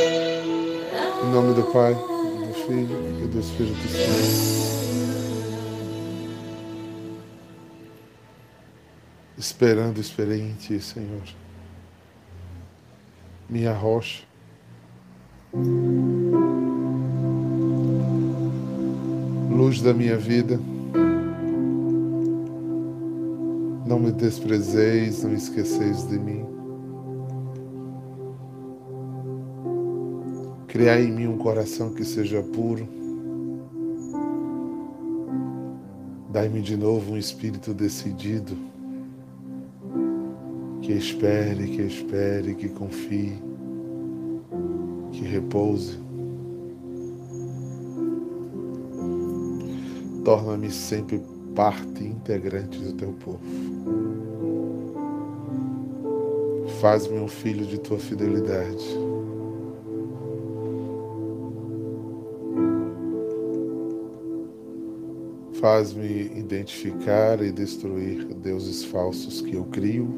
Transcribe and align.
Em 0.00 1.30
nome 1.32 1.54
do 1.54 1.64
Pai, 1.72 1.92
do 1.94 2.54
Filho 2.66 3.24
e 3.24 3.26
do 3.26 3.40
Espírito 3.40 3.88
Santo. 3.88 4.58
Esperando, 9.36 10.00
esperei 10.00 10.40
em 10.40 10.54
Ti, 10.54 10.80
Senhor. 10.80 11.22
Minha 13.48 13.72
rocha. 13.72 14.22
Luz 19.50 19.80
da 19.80 19.92
minha 19.92 20.16
vida. 20.16 20.60
Não 23.84 23.98
me 23.98 24.12
desprezeis, 24.12 25.24
não 25.24 25.32
esqueceis 25.34 26.06
de 26.06 26.18
mim. 26.18 26.57
Criai 30.78 31.06
em 31.06 31.10
mim 31.10 31.26
um 31.26 31.36
coração 31.36 31.90
que 31.90 32.04
seja 32.04 32.40
puro. 32.40 32.86
Dai-me 36.30 36.60
de 36.60 36.76
novo 36.76 37.14
um 37.14 37.16
espírito 37.16 37.74
decidido, 37.74 38.56
que 40.80 40.92
espere, 40.92 41.66
que 41.66 41.82
espere, 41.82 42.54
que 42.54 42.68
confie, 42.68 43.42
que 45.10 45.22
repouse. 45.22 45.98
Torna-me 50.24 50.70
sempre 50.70 51.20
parte 51.56 52.04
integrante 52.04 52.78
do 52.78 52.92
teu 52.92 53.12
povo. 53.14 53.40
Faz-me 56.80 57.18
um 57.18 57.26
filho 57.26 57.66
de 57.66 57.78
tua 57.78 57.98
fidelidade. 57.98 59.07
Faz-me 65.60 66.38
identificar 66.38 67.42
e 67.42 67.50
destruir 67.50 68.32
deuses 68.34 68.84
falsos 68.84 69.40
que 69.40 69.56
eu 69.56 69.64
crio 69.64 70.08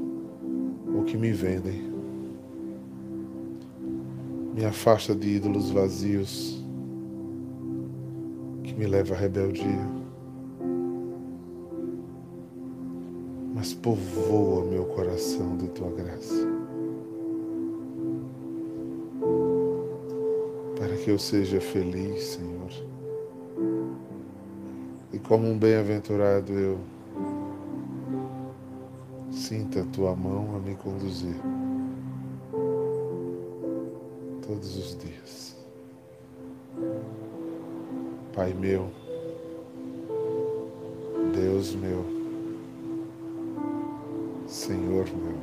ou 0.95 1.03
que 1.05 1.17
me 1.17 1.33
vendem. 1.33 1.91
Me 4.55 4.67
afasta 4.67 5.15
de 5.15 5.37
ídolos 5.37 5.71
vazios 5.71 6.63
que 8.65 8.75
me 8.75 8.87
levam 8.87 9.17
à 9.17 9.21
rebeldia. 9.21 9.89
Mas 13.55 13.73
povoa 13.73 14.67
meu 14.67 14.85
coração 14.85 15.57
de 15.57 15.69
tua 15.69 15.91
graça. 15.91 16.47
Para 20.79 20.95
que 20.99 21.11
eu 21.11 21.19
seja 21.19 21.63
feliz, 21.63 22.25
Senhor 22.25 23.00
como 25.31 25.47
um 25.47 25.57
bem-aventurado 25.57 26.53
eu 26.53 26.81
sinta 29.31 29.83
a 29.83 29.85
tua 29.85 30.17
mão 30.17 30.57
a 30.57 30.59
me 30.59 30.75
conduzir 30.75 31.37
todos 34.45 34.77
os 34.77 34.99
dias. 34.99 35.57
Pai 38.35 38.53
meu, 38.53 38.91
Deus 41.33 41.77
meu, 41.77 42.05
Senhor 44.49 45.07
meu. 45.15 45.39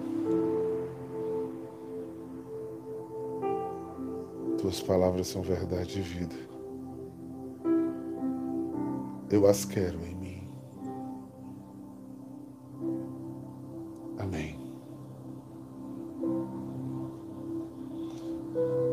Tuas 4.58 4.82
palavras 4.82 5.28
são 5.28 5.42
verdade 5.42 6.00
e 6.00 6.02
vida 6.02 6.57
eu 9.30 9.46
as 9.48 9.66
quero 9.66 9.98
em 10.06 10.16
mim. 10.16 10.48
Amém. 14.18 14.60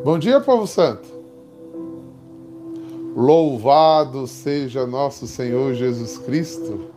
Bom 0.05 0.19
dia, 0.19 0.41
povo 0.41 0.67
santo. 0.67 1.09
Louvado 3.17 4.27
seja 4.27 4.87
nosso 4.87 5.27
Senhor 5.27 5.73
Jesus 5.75 6.19
Cristo. 6.19 6.93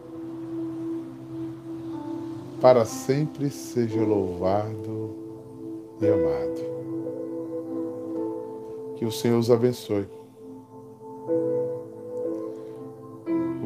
Para 2.59 2.85
sempre 2.85 3.51
seja 3.51 4.01
louvado 4.03 5.15
e 6.01 6.07
amado. 6.07 6.77
Que 8.97 9.05
o 9.05 9.11
Senhor 9.11 9.37
os 9.37 9.51
abençoe. 9.51 10.16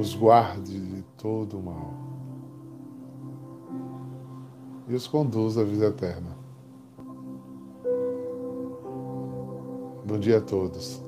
Os 0.01 0.15
guarde 0.15 0.79
de 0.79 1.03
todo 1.15 1.59
o 1.59 1.61
mal 1.61 1.93
e 4.87 4.95
os 4.95 5.07
conduza 5.07 5.61
à 5.61 5.63
vida 5.63 5.85
eterna. 5.85 6.35
Bom 10.03 10.17
dia 10.17 10.39
a 10.39 10.41
todos. 10.41 10.99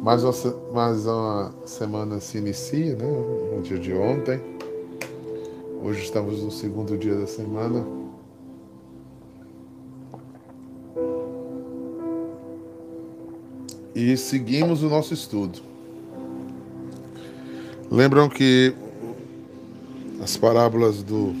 Mais 0.00 0.22
uma, 0.22 0.32
mais 0.72 1.06
uma 1.06 1.52
semana 1.66 2.20
se 2.20 2.38
inicia, 2.38 2.94
né? 2.94 3.10
No 3.52 3.62
dia 3.62 3.80
de 3.80 3.92
ontem. 3.92 4.40
Hoje 5.82 6.04
estamos 6.04 6.40
no 6.40 6.52
segundo 6.52 6.96
dia 6.96 7.16
da 7.16 7.26
semana. 7.26 7.84
E 13.92 14.16
seguimos 14.16 14.84
o 14.84 14.88
nosso 14.88 15.12
estudo. 15.12 15.67
Lembram 17.90 18.28
que 18.28 18.74
as 20.22 20.36
parábolas 20.36 21.02
do 21.02 21.34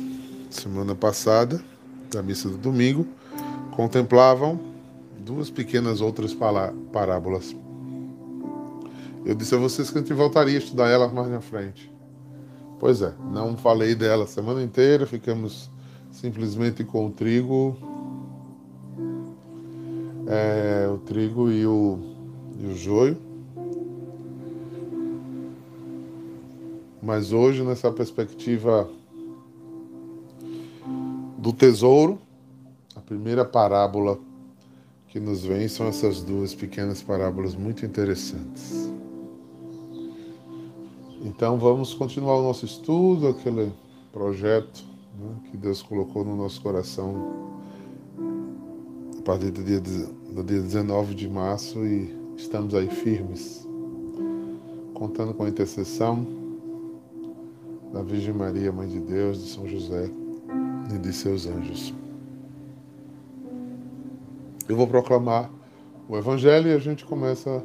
semana 0.48 0.94
passada, 0.94 1.62
da 2.10 2.22
missa 2.22 2.48
do 2.48 2.56
domingo, 2.56 3.06
contemplavam 3.72 4.58
duas 5.18 5.50
pequenas 5.50 6.00
outras 6.00 6.34
parábolas. 6.90 7.54
Eu 9.26 9.34
disse 9.34 9.54
a 9.54 9.58
vocês 9.58 9.90
que 9.90 9.98
a 9.98 10.00
gente 10.00 10.14
voltaria 10.14 10.56
a 10.56 10.58
estudar 10.58 10.88
elas 10.88 11.12
mais 11.12 11.28
na 11.28 11.42
frente. 11.42 11.92
Pois 12.80 13.02
é, 13.02 13.12
não 13.30 13.54
falei 13.54 13.94
dela 13.94 14.24
a 14.24 14.26
semana 14.26 14.62
inteira, 14.62 15.06
ficamos 15.06 15.70
simplesmente 16.10 16.82
com 16.82 17.08
o 17.08 17.10
trigo, 17.10 17.76
é, 20.26 20.88
o 20.88 20.96
trigo 20.96 21.50
e 21.50 21.66
o, 21.66 21.98
e 22.58 22.66
o 22.68 22.74
joio. 22.74 23.27
Mas 27.08 27.32
hoje, 27.32 27.62
nessa 27.62 27.90
perspectiva 27.90 28.86
do 31.38 31.54
tesouro, 31.54 32.18
a 32.94 33.00
primeira 33.00 33.46
parábola 33.46 34.18
que 35.06 35.18
nos 35.18 35.42
vem 35.42 35.68
são 35.68 35.86
essas 35.86 36.20
duas 36.20 36.54
pequenas 36.54 37.00
parábolas 37.00 37.54
muito 37.54 37.86
interessantes. 37.86 38.92
Então 41.22 41.56
vamos 41.56 41.94
continuar 41.94 42.36
o 42.36 42.42
nosso 42.42 42.66
estudo, 42.66 43.28
aquele 43.28 43.72
projeto 44.12 44.84
né, 45.18 45.34
que 45.50 45.56
Deus 45.56 45.80
colocou 45.80 46.26
no 46.26 46.36
nosso 46.36 46.60
coração 46.60 47.56
a 49.18 49.22
partir 49.22 49.50
do 49.50 49.64
dia, 49.64 49.80
do 49.80 50.44
dia 50.44 50.60
19 50.60 51.14
de 51.14 51.26
março 51.26 51.86
e 51.86 52.14
estamos 52.36 52.74
aí 52.74 52.90
firmes, 52.90 53.66
contando 54.92 55.32
com 55.32 55.44
a 55.44 55.48
intercessão 55.48 56.36
da 57.92 58.02
Virgem 58.02 58.34
Maria, 58.34 58.70
Mãe 58.72 58.88
de 58.88 59.00
Deus, 59.00 59.42
de 59.42 59.50
São 59.50 59.66
José 59.66 60.10
e 60.94 60.98
de 60.98 61.12
seus 61.12 61.46
anjos. 61.46 61.94
Eu 64.68 64.76
vou 64.76 64.86
proclamar 64.86 65.50
o 66.08 66.16
Evangelho 66.16 66.68
e 66.70 66.74
a 66.74 66.78
gente 66.78 67.04
começa 67.04 67.62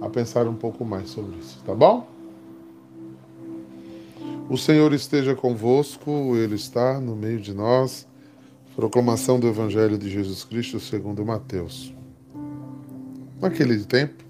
a 0.00 0.08
pensar 0.08 0.46
um 0.46 0.54
pouco 0.54 0.84
mais 0.84 1.10
sobre 1.10 1.36
isso, 1.38 1.62
tá 1.64 1.74
bom? 1.74 2.06
O 4.48 4.56
Senhor 4.56 4.92
esteja 4.92 5.34
convosco, 5.34 6.36
Ele 6.36 6.54
está 6.54 7.00
no 7.00 7.14
meio 7.14 7.40
de 7.40 7.54
nós. 7.54 8.08
Proclamação 8.74 9.38
do 9.38 9.46
Evangelho 9.46 9.98
de 9.98 10.08
Jesus 10.08 10.42
Cristo 10.42 10.80
segundo 10.80 11.24
Mateus. 11.24 11.94
Naquele 13.40 13.84
tempo, 13.84 14.24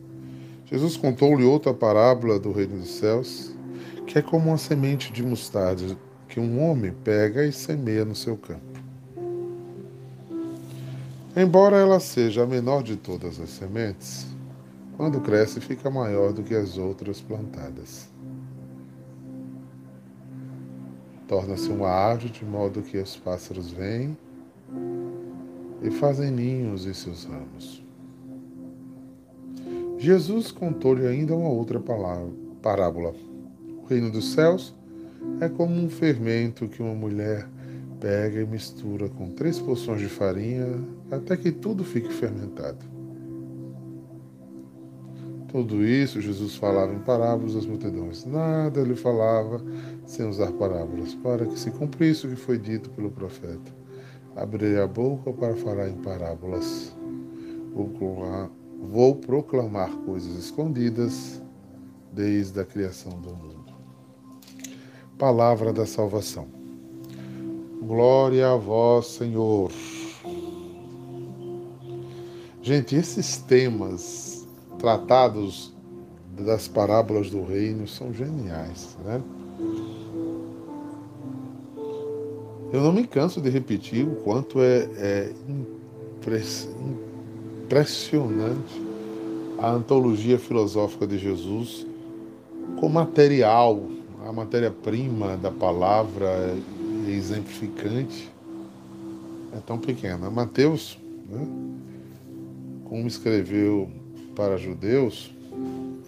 Jesus 0.66 0.96
contou-lhe 0.96 1.44
outra 1.44 1.72
parábola 1.72 2.38
do 2.38 2.52
reino 2.52 2.78
dos 2.78 2.90
céus 2.90 3.54
que 4.10 4.18
é 4.18 4.22
como 4.22 4.48
uma 4.48 4.58
semente 4.58 5.12
de 5.12 5.22
mostarda 5.22 5.96
que 6.28 6.40
um 6.40 6.60
homem 6.60 6.92
pega 6.92 7.46
e 7.46 7.52
semeia 7.52 8.04
no 8.04 8.16
seu 8.16 8.36
campo. 8.36 8.80
Embora 11.36 11.76
ela 11.76 12.00
seja 12.00 12.42
a 12.42 12.46
menor 12.46 12.82
de 12.82 12.96
todas 12.96 13.38
as 13.38 13.50
sementes, 13.50 14.26
quando 14.96 15.20
cresce 15.20 15.60
fica 15.60 15.88
maior 15.88 16.32
do 16.32 16.42
que 16.42 16.56
as 16.56 16.76
outras 16.76 17.20
plantadas. 17.20 18.08
Torna-se 21.28 21.70
uma 21.70 21.88
árvore 21.88 22.30
de 22.30 22.44
modo 22.44 22.82
que 22.82 22.98
os 22.98 23.16
pássaros 23.16 23.70
vêm 23.70 24.18
e 25.82 25.90
fazem 25.92 26.32
ninhos 26.32 26.84
em 26.84 26.92
seus 26.92 27.26
ramos. 27.26 27.80
Jesus 29.98 30.50
contou-lhe 30.50 31.06
ainda 31.06 31.32
uma 31.32 31.48
outra 31.48 31.78
palavra, 31.78 32.32
parábola. 32.60 33.29
Reino 33.90 34.08
dos 34.08 34.34
céus 34.34 34.72
é 35.40 35.48
como 35.48 35.74
um 35.74 35.90
fermento 35.90 36.68
que 36.68 36.80
uma 36.80 36.94
mulher 36.94 37.48
pega 37.98 38.40
e 38.40 38.46
mistura 38.46 39.08
com 39.08 39.30
três 39.30 39.58
porções 39.58 40.00
de 40.00 40.08
farinha 40.08 40.64
até 41.10 41.36
que 41.36 41.50
tudo 41.50 41.82
fique 41.82 42.08
fermentado. 42.12 42.78
Tudo 45.48 45.84
isso 45.84 46.20
Jesus 46.20 46.54
falava 46.54 46.94
em 46.94 47.00
parábolas 47.00 47.56
às 47.56 47.66
multidões. 47.66 48.24
Nada 48.24 48.80
ele 48.80 48.94
falava 48.94 49.60
sem 50.06 50.24
usar 50.24 50.52
parábolas, 50.52 51.16
para 51.16 51.44
que 51.44 51.58
se 51.58 51.72
cumprisse 51.72 52.28
o 52.28 52.30
que 52.30 52.36
foi 52.36 52.58
dito 52.58 52.90
pelo 52.90 53.10
profeta. 53.10 53.74
Abrirei 54.36 54.80
a 54.80 54.86
boca 54.86 55.32
para 55.32 55.56
falar 55.56 55.88
em 55.88 55.96
parábolas. 55.96 56.96
Vou 57.74 57.88
proclamar, 57.88 58.50
vou 58.88 59.16
proclamar 59.16 59.90
coisas 60.06 60.38
escondidas 60.38 61.42
desde 62.12 62.60
a 62.60 62.64
criação 62.64 63.20
do 63.20 63.34
mundo. 63.34 63.49
Palavra 65.20 65.70
da 65.70 65.84
salvação. 65.84 66.48
Glória 67.82 68.50
a 68.52 68.56
vós, 68.56 69.06
Senhor. 69.06 69.70
Gente, 72.62 72.96
esses 72.96 73.36
temas 73.36 74.48
tratados 74.78 75.74
das 76.38 76.66
parábolas 76.66 77.28
do 77.28 77.44
reino 77.44 77.86
são 77.86 78.14
geniais, 78.14 78.96
né? 79.04 79.22
Eu 82.72 82.80
não 82.80 82.90
me 82.90 83.06
canso 83.06 83.42
de 83.42 83.50
repetir 83.50 84.08
o 84.08 84.16
quanto 84.22 84.62
é, 84.62 84.88
é 84.96 85.32
impressionante 87.66 88.82
a 89.58 89.70
antologia 89.70 90.38
filosófica 90.38 91.06
de 91.06 91.18
Jesus 91.18 91.86
com 92.78 92.88
material, 92.88 93.99
a 94.26 94.32
matéria-prima 94.32 95.36
da 95.36 95.50
palavra 95.50 96.54
exemplificante 97.08 98.30
é 99.56 99.60
tão 99.66 99.78
pequena. 99.78 100.30
Mateus, 100.30 100.98
né, 101.28 101.46
como 102.84 103.06
escreveu 103.06 103.90
para 104.34 104.56
judeus, 104.56 105.32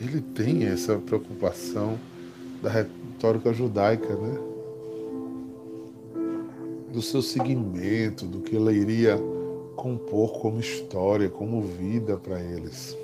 ele 0.01 0.21
tem 0.21 0.65
essa 0.65 0.97
preocupação 0.99 1.99
da 2.63 2.71
retórica 2.71 3.53
judaica, 3.53 4.15
né? 4.15 4.39
do 6.93 7.01
seu 7.01 7.23
seguimento, 7.23 8.27
do 8.27 8.41
que 8.41 8.55
ela 8.55 8.73
iria 8.73 9.19
compor 9.77 10.41
como 10.41 10.61
história, 10.61 11.29
como 11.29 11.63
vida 11.63 12.17
para 12.17 12.39
eles. 12.41 12.97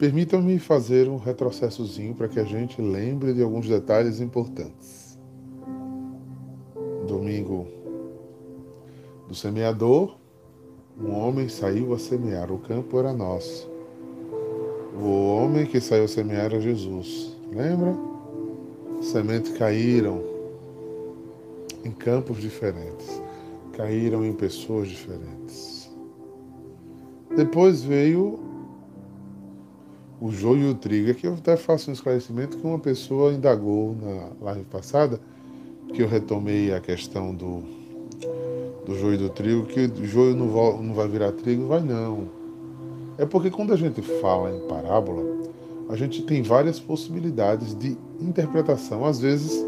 Permitam-me 0.00 0.58
fazer 0.58 1.10
um 1.10 1.18
retrocessozinho 1.18 2.14
para 2.14 2.26
que 2.26 2.40
a 2.40 2.44
gente 2.44 2.80
lembre 2.80 3.34
de 3.34 3.42
alguns 3.42 3.68
detalhes 3.68 4.18
importantes. 4.18 5.18
Domingo 7.06 7.66
do 9.28 9.34
semeador, 9.34 10.16
um 10.98 11.12
homem 11.12 11.50
saiu 11.50 11.92
a 11.92 11.98
semear, 11.98 12.50
o 12.50 12.56
campo 12.56 12.98
era 12.98 13.12
nosso. 13.12 13.70
O 14.98 15.36
homem 15.36 15.66
que 15.66 15.78
saiu 15.82 16.04
a 16.04 16.08
semear 16.08 16.46
era 16.46 16.60
Jesus. 16.62 17.36
Lembra? 17.52 17.94
Sementes 19.02 19.52
caíram, 19.58 20.22
em 21.84 21.90
campos 21.90 22.38
diferentes, 22.38 23.20
caíram 23.74 24.24
em 24.24 24.32
pessoas 24.32 24.88
diferentes. 24.88 25.94
Depois 27.36 27.82
veio 27.82 28.49
o 30.20 30.30
joio 30.30 30.68
e 30.68 30.70
o 30.70 30.74
trigo. 30.74 31.10
Aqui 31.10 31.26
eu 31.26 31.34
até 31.34 31.56
faço 31.56 31.90
um 31.90 31.92
esclarecimento 31.92 32.58
que 32.58 32.66
uma 32.66 32.78
pessoa 32.78 33.32
indagou 33.32 33.96
na 34.00 34.46
live 34.46 34.64
passada, 34.64 35.18
que 35.94 36.02
eu 36.02 36.08
retomei 36.08 36.72
a 36.72 36.80
questão 36.80 37.34
do, 37.34 37.62
do 38.84 38.98
joio 38.98 39.14
e 39.14 39.18
do 39.18 39.30
trigo, 39.30 39.66
que 39.66 39.86
o 39.86 40.04
joio 40.04 40.36
não, 40.36 40.82
não 40.82 40.94
vai 40.94 41.08
virar 41.08 41.32
trigo, 41.32 41.66
vai 41.66 41.80
não. 41.80 42.28
É 43.16 43.24
porque 43.24 43.50
quando 43.50 43.72
a 43.72 43.76
gente 43.76 44.02
fala 44.20 44.50
em 44.50 44.68
parábola, 44.68 45.22
a 45.88 45.96
gente 45.96 46.22
tem 46.22 46.42
várias 46.42 46.78
possibilidades 46.78 47.74
de 47.74 47.96
interpretação. 48.20 49.04
Às 49.04 49.20
vezes 49.20 49.64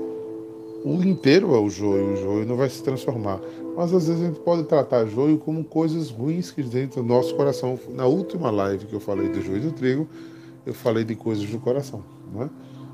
o 0.85 1.03
inteiro 1.03 1.55
é 1.55 1.59
o 1.59 1.69
joio, 1.69 2.13
o 2.13 2.17
joio 2.17 2.47
não 2.47 2.57
vai 2.57 2.69
se 2.69 2.83
transformar. 2.83 3.41
Mas 3.77 3.93
às 3.93 4.07
vezes 4.07 4.23
a 4.23 4.27
gente 4.27 4.41
pode 4.41 4.65
tratar 4.65 5.07
joio 5.07 5.39
como 5.39 5.65
coisas 5.65 6.11
ruins 6.11 6.51
que 6.51 6.63
dentro 6.63 7.03
do 7.03 7.09
nosso 7.09 7.35
coração. 7.35 7.79
Na 7.91 8.07
última 8.07 8.51
live 8.51 8.87
que 8.87 8.93
eu 8.93 9.01
falei 9.01 9.29
do 9.29 9.41
joio 9.41 9.59
e 9.59 9.61
do 9.61 9.73
trigo, 9.73 10.07
eu 10.65 10.75
falei 10.75 11.05
de 11.05 11.15
coisas 11.15 11.49
do 11.49 11.59
coração, 11.59 12.03
né? 12.33 12.49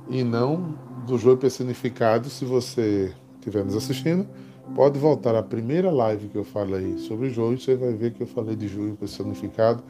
e 0.08 0.22
não 0.24 0.74
do 1.06 1.18
joio 1.18 1.36
personificado. 1.36 2.28
Se 2.28 2.44
você 2.44 3.12
estiver 3.38 3.64
nos 3.64 3.76
assistindo, 3.76 4.26
pode 4.74 4.98
voltar 4.98 5.34
à 5.34 5.42
primeira 5.42 5.90
live 5.90 6.28
que 6.28 6.36
eu 6.36 6.44
falei 6.44 6.98
sobre 6.98 7.30
joio, 7.30 7.58
você 7.58 7.76
vai 7.76 7.92
ver 7.92 8.12
que 8.12 8.22
eu 8.22 8.26
falei 8.26 8.56
de 8.56 8.68
joio 8.68 8.94
personificado, 8.96 9.82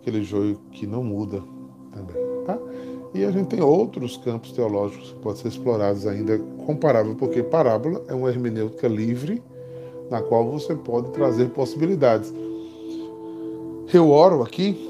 aquele 0.00 0.22
joio 0.22 0.58
que 0.72 0.86
não 0.86 1.02
muda 1.02 1.42
também, 1.92 2.16
tá? 2.46 2.58
E 3.12 3.24
a 3.24 3.30
gente 3.32 3.48
tem 3.48 3.60
outros 3.60 4.16
campos 4.16 4.52
teológicos 4.52 5.12
que 5.12 5.18
podem 5.18 5.42
ser 5.42 5.48
explorados 5.48 6.06
ainda 6.06 6.38
comparável, 6.64 7.16
porque 7.16 7.42
parábola 7.42 8.04
é 8.06 8.14
uma 8.14 8.28
hermenêutica 8.28 8.86
livre 8.86 9.42
na 10.08 10.22
qual 10.22 10.48
você 10.48 10.74
pode 10.74 11.10
trazer 11.10 11.48
possibilidades. 11.50 12.32
Eu 13.92 14.10
oro 14.10 14.42
aqui, 14.42 14.89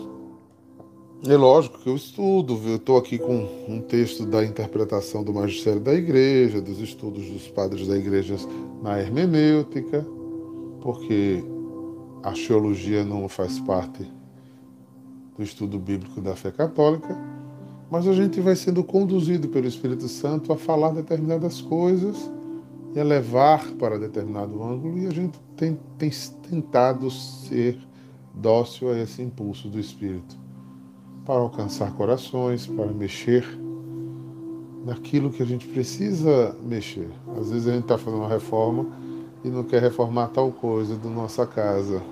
é 1.27 1.37
lógico 1.37 1.79
que 1.79 1.89
eu 1.89 1.97
estudo, 1.97 2.61
eu 2.67 2.77
estou 2.77 2.97
aqui 2.97 3.19
com 3.19 3.47
um 3.69 3.81
texto 3.81 4.25
da 4.25 4.45
interpretação 4.45 5.23
do 5.23 5.33
magistério 5.33 5.81
da 5.81 5.93
igreja, 5.93 6.61
dos 6.61 6.81
estudos 6.81 7.29
dos 7.29 7.49
padres 7.49 7.87
da 7.87 7.97
igreja 7.97 8.37
na 8.83 8.99
hermenêutica, 8.99 10.07
porque 10.81 11.45
a 12.23 12.33
teologia 12.33 13.05
não 13.05 13.29
faz 13.29 13.59
parte 13.61 14.11
do 15.37 15.43
estudo 15.43 15.79
bíblico 15.79 16.21
da 16.21 16.35
fé 16.35 16.51
católica 16.51 17.17
mas 17.91 18.07
a 18.07 18.13
gente 18.13 18.41
vai 18.41 18.55
sendo 18.55 18.85
conduzido 18.85 19.49
pelo 19.49 19.67
Espírito 19.67 20.07
Santo 20.07 20.53
a 20.53 20.57
falar 20.57 20.93
determinadas 20.93 21.61
coisas 21.61 22.31
e 22.95 23.01
a 23.01 23.05
levar 23.05 23.69
para 23.73 23.99
determinado 23.99 24.63
ângulo, 24.63 24.99
e 24.99 25.07
a 25.07 25.11
gente 25.11 25.39
tem, 25.57 25.79
tem 25.99 26.11
tentado 26.49 27.11
ser 27.11 27.77
dócil 28.33 28.91
a 28.91 28.99
esse 28.99 29.21
impulso 29.21 29.69
do 29.69 29.79
Espírito 29.79 30.39
para 31.31 31.39
alcançar 31.39 31.93
corações, 31.93 32.67
para 32.67 32.87
mexer 32.87 33.47
naquilo 34.85 35.31
que 35.31 35.41
a 35.41 35.47
gente 35.47 35.65
precisa 35.69 36.57
mexer. 36.61 37.09
Às 37.39 37.53
vezes 37.53 37.69
a 37.69 37.73
gente 37.73 37.83
está 37.83 37.97
fazendo 37.97 38.19
uma 38.19 38.29
reforma 38.29 38.85
e 39.45 39.49
não 39.49 39.63
quer 39.63 39.81
reformar 39.81 40.27
tal 40.31 40.51
coisa 40.51 40.97
da 40.97 41.09
nossa 41.09 41.47
casa. 41.47 42.03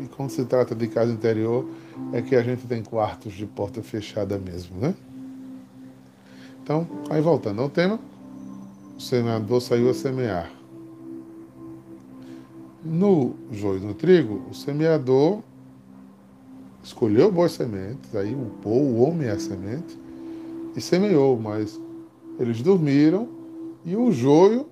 E 0.00 0.06
quando 0.14 0.30
se 0.30 0.44
trata 0.44 0.72
de 0.72 0.86
casa 0.86 1.10
interior, 1.10 1.66
é 2.12 2.22
que 2.22 2.36
a 2.36 2.44
gente 2.44 2.64
tem 2.68 2.80
quartos 2.80 3.32
de 3.32 3.44
porta 3.44 3.82
fechada 3.82 4.38
mesmo, 4.38 4.78
né? 4.78 4.94
Então, 6.62 6.86
aí 7.10 7.20
voltando 7.20 7.60
ao 7.60 7.68
tema, 7.68 7.98
o 8.96 9.00
semeador 9.00 9.60
saiu 9.60 9.90
a 9.90 9.94
semear. 9.94 10.48
No 12.84 13.34
joio 13.50 13.80
no 13.80 13.94
trigo, 13.94 14.42
o 14.48 14.54
semeador 14.54 15.40
escolheu 16.82 17.30
boas 17.30 17.52
sementes, 17.52 18.14
aí 18.14 18.34
upou 18.34 18.80
o 18.82 19.02
homem 19.02 19.28
a 19.28 19.38
semente 19.38 19.98
e 20.74 20.80
semeou, 20.80 21.38
mas 21.38 21.80
eles 22.38 22.62
dormiram 22.62 23.28
e 23.84 23.96
o 23.96 24.10
joio 24.10 24.66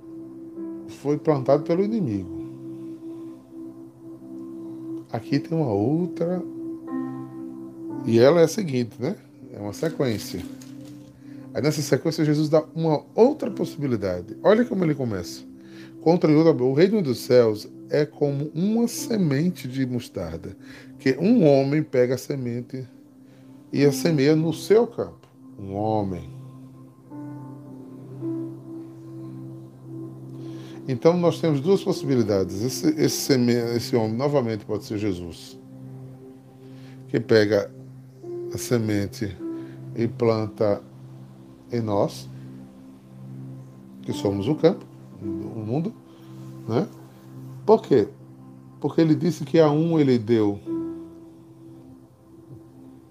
foi 0.89 1.19
plantado 1.19 1.65
pelo 1.65 1.85
inimigo. 1.85 2.39
Aqui 5.11 5.39
tem 5.39 5.57
uma 5.57 5.73
outra, 5.73 6.43
e 8.05 8.19
ela 8.19 8.41
é 8.41 8.45
a 8.45 8.49
seguinte, 8.49 8.97
né? 8.99 9.17
É 9.53 9.59
uma 9.59 9.73
sequência. 9.73 10.41
Aí 11.55 11.63
nessa 11.63 11.81
sequência 11.83 12.25
Jesus 12.25 12.49
dá 12.49 12.63
uma 12.75 13.03
outra 13.15 13.51
possibilidade. 13.51 14.37
Olha 14.43 14.65
como 14.65 14.85
ele 14.85 14.95
começa. 14.95 15.43
Contra 16.01 16.31
o 16.31 16.73
reino 16.73 17.03
dos 17.03 17.19
céus 17.19 17.69
é 17.91 18.07
como 18.07 18.51
uma 18.55 18.87
semente 18.87 19.67
de 19.67 19.85
mostarda, 19.85 20.57
que 20.99 21.17
um 21.19 21.47
homem 21.47 21.83
pega 21.83 22.15
a 22.15 22.19
semente 22.19 22.87
e 23.73 23.85
a 23.85 23.93
semeia 23.93 24.35
no 24.35 24.53
seu 24.53 24.87
campo. 24.87 25.29
Um 25.59 25.75
homem. 25.75 26.31
Então 30.89 31.17
nós 31.19 31.41
temos 31.41 31.61
duas 31.61 31.83
possibilidades. 31.83 32.63
Esse, 32.63 32.89
esse, 33.01 33.33
esse 33.77 33.95
homem 33.95 34.17
novamente 34.17 34.65
pode 34.65 34.85
ser 34.85 34.99
Jesus, 34.99 35.59
que 37.09 37.21
pega 37.21 37.71
a 38.53 38.59
semente 38.59 39.37
e 39.95 40.09
planta 40.09 40.83
em 41.71 41.83
nós, 41.83 42.29
que 44.03 44.13
somos 44.15 44.49
o 44.49 44.55
campo, 44.55 44.87
o 45.21 45.27
mundo, 45.61 45.93
né? 46.67 46.89
Por 47.67 47.83
quê? 47.83 48.09
Porque 48.81 49.03
ele 49.03 49.15
disse 49.15 49.45
que 49.45 49.59
a 49.59 49.71
um 49.71 50.01
ele 50.01 50.19
deu 50.19 50.59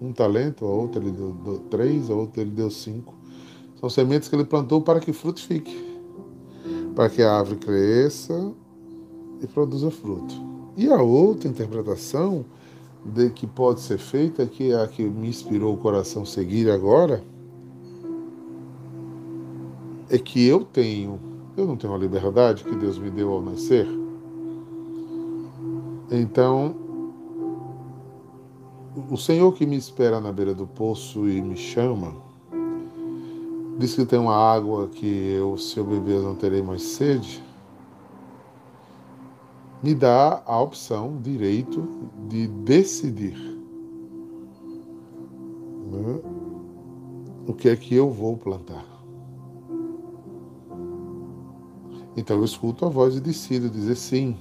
um 0.00 0.12
talento, 0.12 0.64
a 0.64 0.68
outro 0.68 1.02
ele 1.02 1.10
deu 1.10 1.58
três, 1.70 2.10
a 2.10 2.14
outro 2.14 2.40
ele 2.40 2.50
deu 2.50 2.70
cinco. 2.70 3.14
São 3.80 3.88
sementes 3.88 4.28
que 4.28 4.34
ele 4.34 4.44
plantou 4.44 4.80
para 4.80 5.00
que 5.00 5.12
frutifique, 5.12 5.76
para 6.94 7.08
que 7.08 7.22
a 7.22 7.32
árvore 7.32 7.58
cresça 7.58 8.52
e 9.40 9.46
produza 9.46 9.90
fruto. 9.90 10.34
E 10.76 10.88
a 10.88 11.00
outra 11.02 11.48
interpretação 11.48 12.44
de 13.04 13.30
que 13.30 13.46
pode 13.46 13.80
ser 13.80 13.98
feita, 13.98 14.46
que 14.46 14.72
é 14.72 14.82
a 14.82 14.86
que 14.86 15.02
me 15.02 15.28
inspirou 15.28 15.74
o 15.74 15.78
coração 15.78 16.24
seguir 16.24 16.70
agora, 16.70 17.22
é 20.10 20.18
que 20.18 20.46
eu 20.46 20.64
tenho, 20.64 21.20
eu 21.56 21.66
não 21.66 21.76
tenho 21.76 21.94
a 21.94 21.98
liberdade 21.98 22.64
que 22.64 22.74
Deus 22.74 22.98
me 22.98 23.10
deu 23.10 23.32
ao 23.32 23.42
nascer. 23.42 23.86
Então, 26.10 26.74
o 29.10 29.16
Senhor 29.16 29.52
que 29.54 29.66
me 29.66 29.76
espera 29.76 30.20
na 30.20 30.32
beira 30.32 30.54
do 30.54 30.66
poço 30.66 31.28
e 31.28 31.40
me 31.40 31.56
chama, 31.56 32.14
diz 33.78 33.94
que 33.94 34.04
tem 34.04 34.18
uma 34.18 34.36
água 34.36 34.88
que 34.88 35.06
eu, 35.06 35.56
se 35.56 35.78
eu 35.78 35.84
beber, 35.84 36.20
não 36.20 36.34
terei 36.34 36.62
mais 36.62 36.82
sede, 36.82 37.42
me 39.82 39.94
dá 39.94 40.42
a 40.44 40.60
opção, 40.60 41.18
direito 41.22 41.86
de 42.28 42.48
decidir 42.48 43.36
né, 45.90 46.20
o 47.46 47.54
que 47.54 47.68
é 47.68 47.76
que 47.76 47.94
eu 47.94 48.10
vou 48.10 48.36
plantar. 48.36 48.84
Então 52.16 52.36
eu 52.36 52.44
escuto 52.44 52.84
a 52.84 52.88
voz 52.88 53.14
e 53.14 53.20
decido 53.20 53.70
dizer 53.70 53.94
sim. 53.94 54.36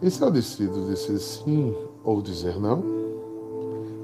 E 0.00 0.22
eu 0.22 0.30
decido 0.30 0.86
dizer 0.86 1.18
sim 1.18 1.74
ou 2.04 2.22
dizer 2.22 2.58
não? 2.60 2.82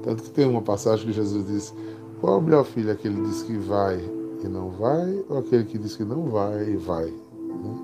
Tanto 0.03 0.23
que 0.23 0.29
tem 0.29 0.45
uma 0.45 0.61
passagem 0.61 1.05
que 1.05 1.13
Jesus 1.13 1.47
diz: 1.47 1.73
qual 2.19 2.35
é 2.35 2.37
o 2.37 2.41
melhor 2.41 2.65
filho? 2.65 2.91
Aquele 2.91 3.15
que 3.15 3.29
diz 3.29 3.43
que 3.43 3.57
vai 3.57 3.99
e 4.43 4.47
não 4.47 4.69
vai, 4.71 5.23
ou 5.29 5.37
aquele 5.37 5.63
que 5.63 5.77
diz 5.77 5.95
que 5.95 6.03
não 6.03 6.29
vai 6.29 6.69
e 6.69 6.75
vai? 6.75 7.05
Né? 7.05 7.75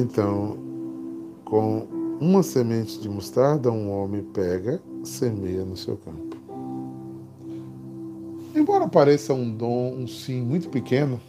Então, 0.00 0.56
com 1.44 1.86
uma 2.20 2.42
semente 2.42 3.00
de 3.00 3.08
mostarda, 3.08 3.70
um 3.70 3.90
homem 3.90 4.22
pega, 4.22 4.80
semeia 5.02 5.64
no 5.64 5.76
seu 5.76 5.96
campo. 5.96 6.36
Embora 8.54 8.86
pareça 8.86 9.34
um 9.34 9.50
dom, 9.50 9.94
um 9.94 10.06
sim 10.06 10.40
muito 10.40 10.68
pequeno, 10.68 11.20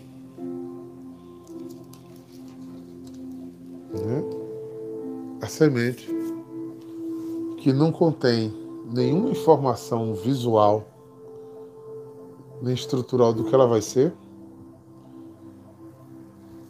a 5.43 5.47
semente 5.47 6.09
que 7.57 7.73
não 7.73 7.91
contém 7.91 8.53
nenhuma 8.93 9.29
informação 9.29 10.13
visual 10.13 10.85
nem 12.61 12.73
estrutural 12.73 13.33
do 13.33 13.43
que 13.43 13.53
ela 13.53 13.67
vai 13.67 13.81
ser, 13.81 14.13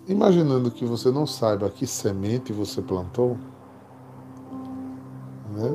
imaginando 0.07 0.71
que 0.71 0.83
você 0.85 1.11
não 1.11 1.27
saiba 1.27 1.69
que 1.69 1.85
semente 1.85 2.51
você 2.51 2.81
plantou, 2.81 3.37
né? 5.51 5.69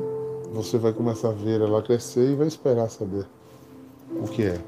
você 0.51 0.77
vai 0.77 0.91
começar 0.91 1.29
a 1.29 1.33
ver 1.33 1.61
ela 1.61 1.81
crescer 1.81 2.33
e 2.33 2.35
vai 2.35 2.47
esperar 2.47 2.89
saber 2.89 3.25
o 4.21 4.27
que 4.27 4.43
é. 4.43 4.59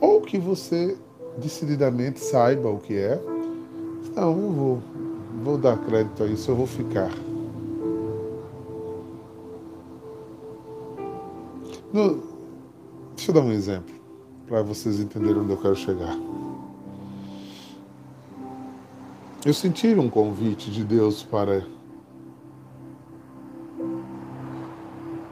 Ou 0.00 0.20
que 0.20 0.36
você 0.36 0.96
decididamente 1.36 2.18
saiba 2.18 2.68
o 2.68 2.78
que 2.80 2.96
é. 2.96 3.22
Não, 4.16 4.32
eu 4.32 4.50
vou, 4.50 4.82
vou 5.44 5.58
dar 5.58 5.78
crédito 5.78 6.24
a 6.24 6.26
isso, 6.26 6.50
eu 6.50 6.56
vou 6.56 6.66
ficar. 6.66 7.27
No, 11.90 12.22
deixa 13.16 13.30
eu 13.30 13.34
dar 13.34 13.40
um 13.40 13.50
exemplo 13.50 13.94
para 14.46 14.62
vocês 14.62 15.00
entenderem 15.00 15.40
onde 15.40 15.52
eu 15.52 15.56
quero 15.56 15.74
chegar. 15.74 16.14
Eu 19.46 19.54
senti 19.54 19.88
um 19.94 20.10
convite 20.10 20.70
de 20.70 20.84
Deus 20.84 21.22
para 21.22 21.64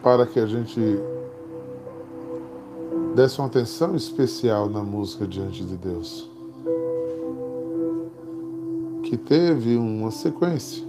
para 0.03 0.25
que 0.25 0.39
a 0.39 0.47
gente 0.47 0.81
desse 3.15 3.39
uma 3.39 3.49
atenção 3.49 3.95
especial 3.95 4.71
na 4.71 4.83
música 4.83 5.27
diante 5.27 5.63
de 5.63 5.77
Deus. 5.77 6.31
Que 9.03 9.17
teve 9.17 9.77
uma 9.77 10.11
sequência, 10.11 10.87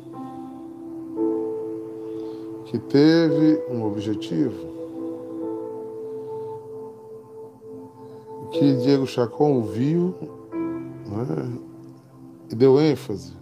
que 2.66 2.80
teve 2.80 3.62
um 3.70 3.84
objetivo, 3.84 4.77
que 8.58 8.76
Diego 8.78 9.06
Chacon 9.06 9.58
ouviu 9.58 10.16
né, 11.06 11.60
e 12.50 12.56
deu 12.56 12.80
ênfase. 12.82 13.36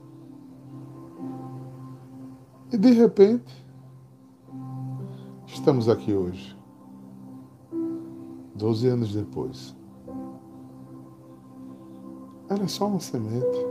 E 2.72 2.77
de 2.77 2.91
repente, 2.91 3.65
estamos 5.48 5.88
aqui 5.88 6.13
hoje, 6.13 6.57
doze 8.53 8.88
anos 8.89 9.13
depois. 9.13 9.74
Era 12.50 12.67
só 12.67 12.88
uma 12.88 13.00
semente. 13.00 13.65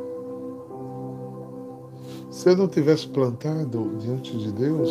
Se 2.30 2.48
eu 2.48 2.56
não 2.56 2.68
tivesse 2.68 3.06
plantado 3.08 3.96
diante 3.98 4.36
de 4.36 4.50
Deus, 4.50 4.90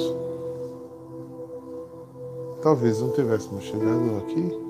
talvez 2.62 3.02
não 3.02 3.12
tivéssemos 3.12 3.64
chegado 3.64 4.18
aqui. 4.18 4.63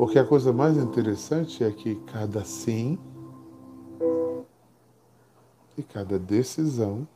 Porque 0.00 0.18
a 0.18 0.24
coisa 0.24 0.50
mais 0.50 0.78
interessante 0.78 1.62
é 1.62 1.70
que 1.70 1.94
cada 2.06 2.42
sim 2.42 2.98
e 5.76 5.82
cada 5.82 6.18
decisão 6.18 7.06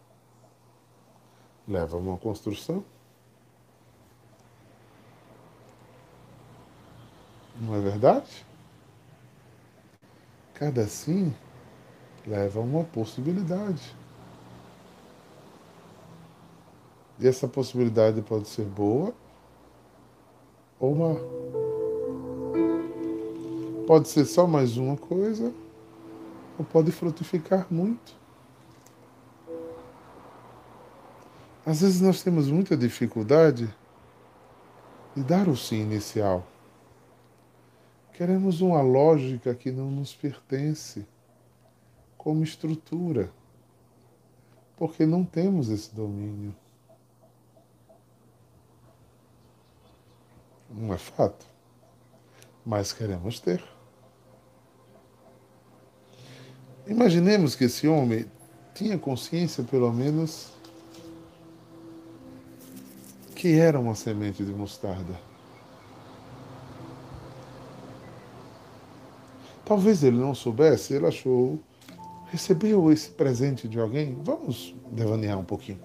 leva 1.66 1.96
a 1.96 1.98
uma 1.98 2.18
construção. 2.18 2.84
Não 7.58 7.74
é 7.74 7.80
verdade? 7.80 8.44
Cada 10.52 10.86
sim 10.86 11.34
leva 12.26 12.60
a 12.60 12.62
uma 12.62 12.84
possibilidade. 12.84 13.96
E 17.18 17.26
essa 17.26 17.48
possibilidade 17.48 18.20
pode 18.20 18.46
ser 18.46 18.66
boa 18.66 19.14
ou 20.78 20.94
má. 20.94 21.63
Pode 23.86 24.08
ser 24.08 24.24
só 24.24 24.46
mais 24.46 24.78
uma 24.78 24.96
coisa, 24.96 25.52
ou 26.58 26.64
pode 26.64 26.90
frutificar 26.90 27.66
muito. 27.70 28.16
Às 31.66 31.80
vezes 31.82 32.00
nós 32.00 32.22
temos 32.22 32.50
muita 32.50 32.76
dificuldade 32.76 33.74
de 35.14 35.22
dar 35.22 35.48
o 35.48 35.56
sim 35.56 35.80
inicial. 35.82 36.46
Queremos 38.14 38.60
uma 38.60 38.80
lógica 38.80 39.54
que 39.54 39.70
não 39.70 39.90
nos 39.90 40.14
pertence, 40.14 41.06
como 42.16 42.42
estrutura, 42.42 43.30
porque 44.76 45.04
não 45.04 45.24
temos 45.24 45.68
esse 45.68 45.94
domínio. 45.94 46.54
Não 50.70 50.94
é 50.94 50.98
fato, 50.98 51.46
mas 52.64 52.92
queremos 52.92 53.40
ter. 53.40 53.73
Imaginemos 56.86 57.56
que 57.56 57.64
esse 57.64 57.88
homem 57.88 58.26
tinha 58.74 58.98
consciência, 58.98 59.64
pelo 59.64 59.90
menos, 59.90 60.52
que 63.34 63.58
era 63.58 63.80
uma 63.80 63.94
semente 63.94 64.44
de 64.44 64.52
mostarda. 64.52 65.18
Talvez 69.64 70.02
ele 70.04 70.18
não 70.18 70.34
soubesse, 70.34 70.92
ele 70.92 71.06
achou, 71.06 71.58
recebeu 72.26 72.92
esse 72.92 73.08
presente 73.08 73.66
de 73.66 73.80
alguém. 73.80 74.18
Vamos 74.22 74.74
devanear 74.92 75.38
um 75.38 75.44
pouquinho. 75.44 75.80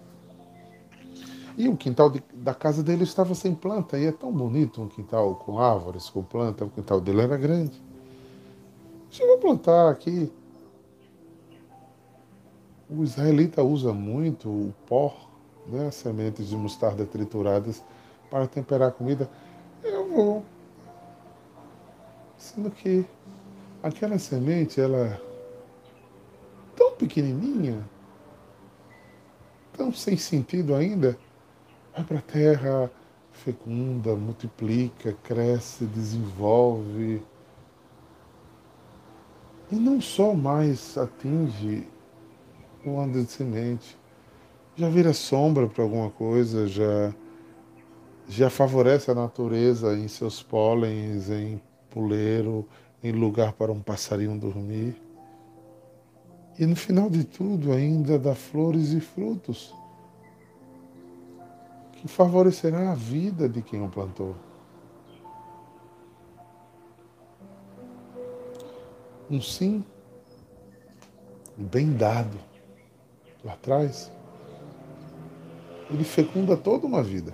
E 1.57 1.69
o 1.69 1.77
quintal 1.77 2.09
de, 2.09 2.21
da 2.33 2.53
casa 2.53 2.83
dele 2.83 3.03
estava 3.03 3.33
sem 3.35 3.55
planta, 3.55 3.97
e 3.97 4.05
é 4.05 4.11
tão 4.11 4.33
bonito 4.33 4.81
um 4.81 4.87
quintal 4.87 5.35
com 5.35 5.59
árvores, 5.59 6.09
com 6.09 6.23
planta, 6.23 6.65
o 6.65 6.69
quintal 6.69 6.99
dele 6.99 7.21
era 7.21 7.37
grande. 7.37 7.81
Chegou 9.09 9.35
a 9.35 9.39
plantar 9.39 9.89
aqui 9.89 10.29
o 12.89 13.03
israelita 13.03 13.61
usa 13.63 13.93
muito 13.93 14.49
o 14.49 14.73
pó, 14.87 15.15
né, 15.67 15.91
sementes 15.91 16.47
de 16.47 16.55
mostarda 16.55 17.05
trituradas 17.05 17.83
para 18.31 18.47
temperar 18.47 18.89
a 18.89 18.91
comida. 18.91 19.29
Eu 19.83 20.09
vou. 20.09 20.45
Sendo 22.37 22.71
que 22.71 23.05
aquela 23.83 24.17
semente, 24.17 24.81
ela 24.81 24.97
é 24.97 25.21
tão 26.75 26.91
pequenininha, 26.93 27.87
tão 29.73 29.93
sem 29.93 30.17
sentido 30.17 30.73
ainda, 30.73 31.17
vai 31.93 32.03
para 32.03 32.17
a 32.17 32.21
terra, 32.21 32.91
fecunda, 33.31 34.15
multiplica, 34.15 35.13
cresce, 35.23 35.85
desenvolve. 35.85 37.21
E 39.71 39.75
não 39.75 40.01
só 40.01 40.33
mais 40.33 40.97
atinge 40.97 41.87
o 42.85 42.99
ando 42.99 43.23
de 43.23 43.31
semente, 43.31 43.97
já 44.75 44.89
vira 44.89 45.13
sombra 45.13 45.67
para 45.67 45.83
alguma 45.83 46.09
coisa, 46.09 46.67
já, 46.67 47.13
já 48.27 48.49
favorece 48.49 49.11
a 49.11 49.15
natureza 49.15 49.97
em 49.97 50.07
seus 50.07 50.41
pólens, 50.41 51.29
em 51.29 51.61
puleiro, 51.89 52.65
em 53.03 53.11
lugar 53.11 53.53
para 53.53 53.71
um 53.71 53.81
passarinho 53.81 54.39
dormir. 54.39 54.95
E 56.57 56.65
no 56.65 56.75
final 56.75 57.09
de 57.09 57.23
tudo 57.23 57.71
ainda 57.71 58.17
dá 58.17 58.35
flores 58.35 58.91
e 58.91 58.99
frutos 58.99 59.73
que 61.93 62.07
favorecerá 62.07 62.91
a 62.91 62.95
vida 62.95 63.49
de 63.49 63.61
quem 63.61 63.81
o 63.83 63.89
plantou. 63.89 64.35
Um 69.29 69.41
sim 69.41 69.83
bem 71.57 71.91
dado 71.93 72.48
lá 73.43 73.53
atrás, 73.53 74.11
ele 75.89 76.03
fecunda 76.03 76.55
toda 76.55 76.85
uma 76.85 77.01
vida. 77.01 77.33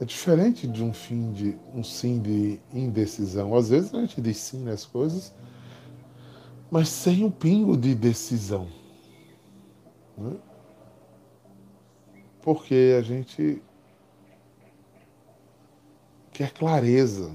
É 0.00 0.04
diferente 0.04 0.66
de 0.66 0.82
um 0.82 0.92
fim 0.92 1.32
de 1.32 1.56
um 1.72 1.84
sim 1.84 2.20
de 2.20 2.60
indecisão. 2.72 3.54
Às 3.54 3.68
vezes 3.68 3.94
a 3.94 4.00
gente 4.00 4.20
diz 4.20 4.36
sim 4.38 4.62
nas 4.64 4.84
coisas, 4.84 5.32
mas 6.70 6.88
sem 6.88 7.24
um 7.24 7.30
pingo 7.30 7.76
de 7.76 7.94
decisão. 7.94 8.68
Né? 10.18 10.36
Porque 12.42 12.96
a 12.98 13.02
gente 13.02 13.62
quer 16.32 16.52
clareza. 16.52 17.32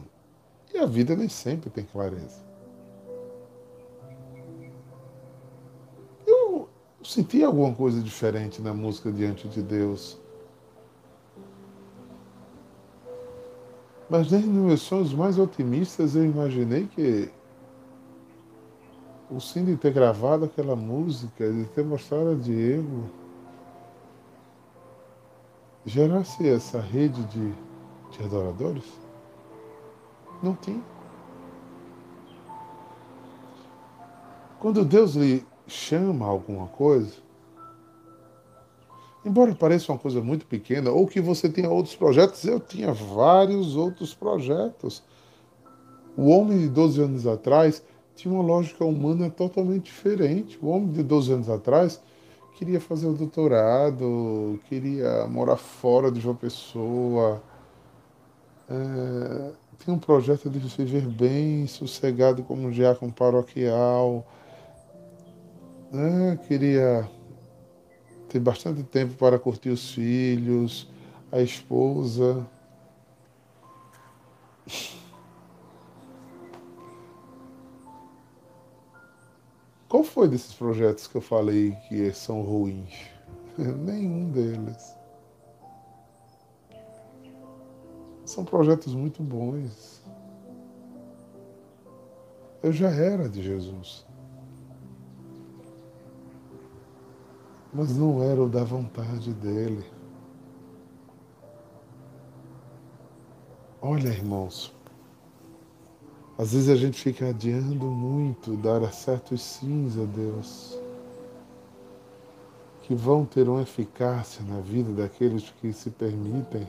E 0.74 0.78
a 0.78 0.86
vida 0.86 1.16
nem 1.16 1.30
sempre 1.30 1.70
tem 1.70 1.86
clareza. 1.86 2.49
Eu 7.10 7.14
senti 7.14 7.44
alguma 7.44 7.74
coisa 7.74 8.00
diferente 8.04 8.62
na 8.62 8.72
música 8.72 9.12
Diante 9.12 9.48
de 9.48 9.64
Deus. 9.64 10.16
Mas 14.08 14.30
nem 14.30 14.44
nos 14.44 14.68
meus 14.68 14.82
sonhos 14.82 15.12
mais 15.12 15.40
otimistas 15.40 16.16
eu 16.16 16.24
imaginei 16.24 16.86
que 16.86 17.32
o 19.28 19.40
sim 19.40 19.66
de 19.66 19.76
ter 19.76 19.92
gravado 19.92 20.46
aquela 20.46 20.76
música, 20.76 21.52
de 21.52 21.66
ter 21.70 21.84
mostrado 21.84 22.30
a 22.30 22.36
Diego, 22.36 23.10
gerasse 25.88 26.48
essa 26.48 26.80
rede 26.80 27.24
de, 27.24 27.52
de 28.12 28.24
adoradores? 28.24 28.86
Não 30.44 30.54
tem. 30.54 30.84
Quando 34.60 34.86
Deus 34.86 35.16
lhe 35.16 35.44
chama 35.70 36.26
alguma 36.26 36.68
coisa, 36.68 37.14
embora 39.24 39.54
pareça 39.54 39.92
uma 39.92 40.00
coisa 40.00 40.22
muito 40.22 40.46
pequena, 40.46 40.92
ou 40.92 41.08
que 41.08 41.22
você 41.22 41.50
tenha 41.50 41.70
outros 41.70 41.96
projetos, 41.96 42.44
eu 42.46 42.60
tinha 42.60 42.92
vários 42.94 43.76
outros 43.76 44.14
projetos. 44.14 45.04
O 46.18 46.28
homem 46.30 46.60
de 46.60 46.70
12 46.70 47.02
anos 47.02 47.28
atrás 47.28 47.84
tinha 48.16 48.34
uma 48.34 48.44
lógica 48.44 48.84
humana 48.84 49.30
totalmente 49.30 49.86
diferente. 49.86 50.60
O 50.62 50.68
homem 50.68 50.92
de 50.92 51.04
12 51.04 51.34
anos 51.34 51.50
atrás 51.50 52.02
queria 52.58 52.82
fazer 52.82 53.08
o 53.08 53.14
doutorado, 53.14 54.60
queria 54.68 55.26
morar 55.28 55.56
fora 55.56 56.12
de 56.12 56.26
uma 56.28 56.36
pessoa, 56.36 57.42
é, 58.70 59.52
tinha 59.80 59.96
um 59.96 60.00
projeto 60.00 60.50
de 60.50 60.60
viver 60.60 61.08
bem, 61.08 61.66
sossegado 61.68 62.44
como 62.44 62.68
um 62.68 62.72
diácono 62.72 63.14
paroquial, 63.14 64.28
né? 65.92 66.38
queria 66.48 67.10
ter 68.30 68.40
bastante 68.40 68.84
tempo 68.84 69.16
para 69.16 69.40
curtir 69.40 69.70
os 69.70 69.92
filhos, 69.92 70.90
a 71.32 71.42
esposa. 71.42 72.46
Qual 79.88 80.04
foi 80.04 80.28
desses 80.28 80.54
projetos 80.54 81.08
que 81.08 81.16
eu 81.16 81.22
falei 81.22 81.72
que 81.88 82.14
são 82.14 82.44
ruins? 82.44 82.94
Nenhum 83.58 84.30
deles. 84.30 84.96
São 88.24 88.46
projetos 88.46 88.94
muito 88.94 89.24
bons. 89.24 90.04
Eu 92.62 92.72
já 92.72 92.90
era 92.92 93.28
de 93.28 93.42
Jesus. 93.42 94.06
Mas 97.74 97.96
não 97.96 98.24
era 98.24 98.42
o 98.42 98.50
da 98.50 98.64
vontade 98.64 99.32
dele. 99.34 99.86
Olha, 103.82 104.10
irmãos, 104.10 104.74
às 106.38 106.54
vezes 106.54 106.70
a 106.70 106.76
gente 106.76 107.00
fica 107.00 107.30
adiando 107.30 107.86
muito 107.86 108.56
dar 108.58 108.82
certos 108.92 109.42
sims 109.42 109.98
a 109.98 110.06
Deus, 110.06 110.80
que 112.84 112.96
vão 112.96 113.26
ter 113.26 113.48
uma 113.48 113.62
eficácia 113.62 114.44
na 114.46 114.60
vida 114.60 114.92
daqueles 114.92 115.50
que 115.62 115.72
se 115.72 115.90
permitem 115.92 116.68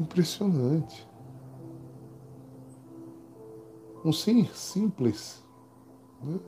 impressionante. 0.00 1.06
Um 4.04 4.12
sim 4.12 4.48
simples. 4.52 5.42
Né? 6.22 6.40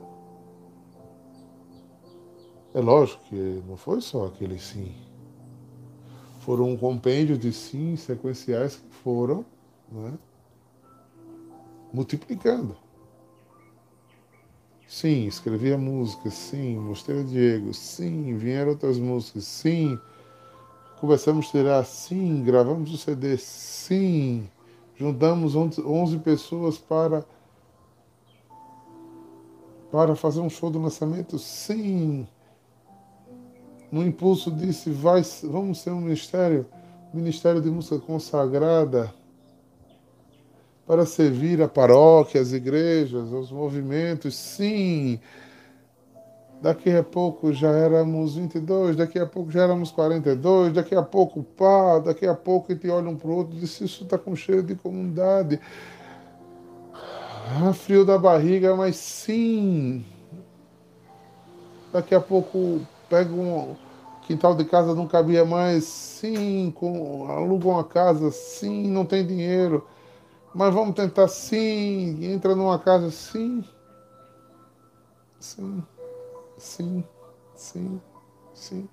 É 2.75 2.81
lógico 2.81 3.23
que 3.29 3.63
não 3.65 3.77
foi 3.77 4.01
só 4.01 4.25
aquele 4.25 4.59
sim. 4.59 4.93
Foram 6.41 6.71
um 6.71 6.75
compêndio 6.75 7.37
de 7.37 7.53
sim 7.53 7.95
sequenciais 7.95 8.75
que 8.75 8.95
foram 8.97 9.45
né? 9.89 10.11
multiplicando. 11.93 12.75
Sim, 14.89 15.25
escrevi 15.25 15.71
a 15.71 15.77
música, 15.77 16.29
sim, 16.29 16.77
mostrei 16.77 17.21
a 17.21 17.23
Diego, 17.23 17.73
sim, 17.73 18.35
vieram 18.35 18.71
outras 18.71 18.99
músicas, 18.99 19.45
sim, 19.45 19.97
começamos 20.99 21.47
a 21.47 21.51
tirar, 21.51 21.85
sim, 21.85 22.43
gravamos 22.43 22.93
o 22.93 22.97
CD, 22.97 23.37
sim, 23.37 24.49
juntamos 24.97 25.55
11 25.55 26.19
pessoas 26.19 26.77
para 26.77 27.25
para 29.89 30.13
fazer 30.13 30.41
um 30.41 30.49
show 30.49 30.69
do 30.69 30.81
lançamento, 30.81 31.39
sim. 31.39 32.27
No 33.95 34.05
impulso 34.05 34.51
disse, 34.51 34.89
vai, 34.89 35.21
vamos 35.41 35.79
ser 35.79 35.91
um 35.91 36.01
ministério, 36.01 36.65
ministério 37.13 37.61
de 37.61 37.69
música 37.69 37.97
consagrada 37.97 39.13
para 40.85 41.05
servir 41.05 41.61
a 41.61 41.67
paróquia, 41.69 42.41
as 42.41 42.51
igrejas, 42.51 43.31
os 43.31 43.49
movimentos, 43.53 44.35
sim. 44.35 45.17
Daqui 46.61 46.91
a 46.91 47.03
pouco 47.03 47.53
já 47.53 47.69
éramos 47.69 48.35
22, 48.35 48.97
daqui 48.97 49.17
a 49.17 49.25
pouco 49.25 49.49
já 49.49 49.63
éramos 49.63 49.91
42, 49.91 50.73
daqui 50.73 50.93
a 50.93 51.01
pouco 51.01 51.41
pá, 51.41 51.99
daqui 51.99 52.27
a 52.27 52.35
pouco 52.35 52.73
a 52.73 52.75
gente 52.75 52.89
olha 52.89 53.09
um 53.09 53.15
para 53.15 53.29
o 53.29 53.33
outro 53.33 53.55
e 53.55 53.61
diz, 53.61 53.79
isso 53.79 54.03
está 54.03 54.17
com 54.17 54.35
cheiro 54.35 54.63
de 54.63 54.75
comunidade. 54.75 55.57
Ah, 56.93 57.71
frio 57.71 58.03
da 58.03 58.17
barriga, 58.17 58.75
mas 58.75 58.97
sim. 58.97 60.03
Daqui 61.93 62.13
a 62.13 62.19
pouco 62.19 62.81
pega 63.09 63.31
um 63.31 63.84
quintal 64.25 64.55
de 64.55 64.65
casa 64.65 64.93
não 64.95 65.07
cabia 65.07 65.45
mais, 65.45 65.83
sim, 65.85 66.71
com, 66.75 67.29
aluga 67.29 67.67
uma 67.67 67.83
casa, 67.83 68.31
sim, 68.31 68.87
não 68.87 69.05
tem 69.05 69.25
dinheiro 69.25 69.85
mas 70.55 70.73
vamos 70.73 70.95
tentar 70.95 71.27
sim, 71.27 72.23
entra 72.23 72.55
numa 72.55 72.79
casa 72.79 73.11
sim. 73.11 73.61
Sim, 75.37 75.83
sim, 76.57 77.03
sim, 77.53 78.01
sim. 78.53 78.89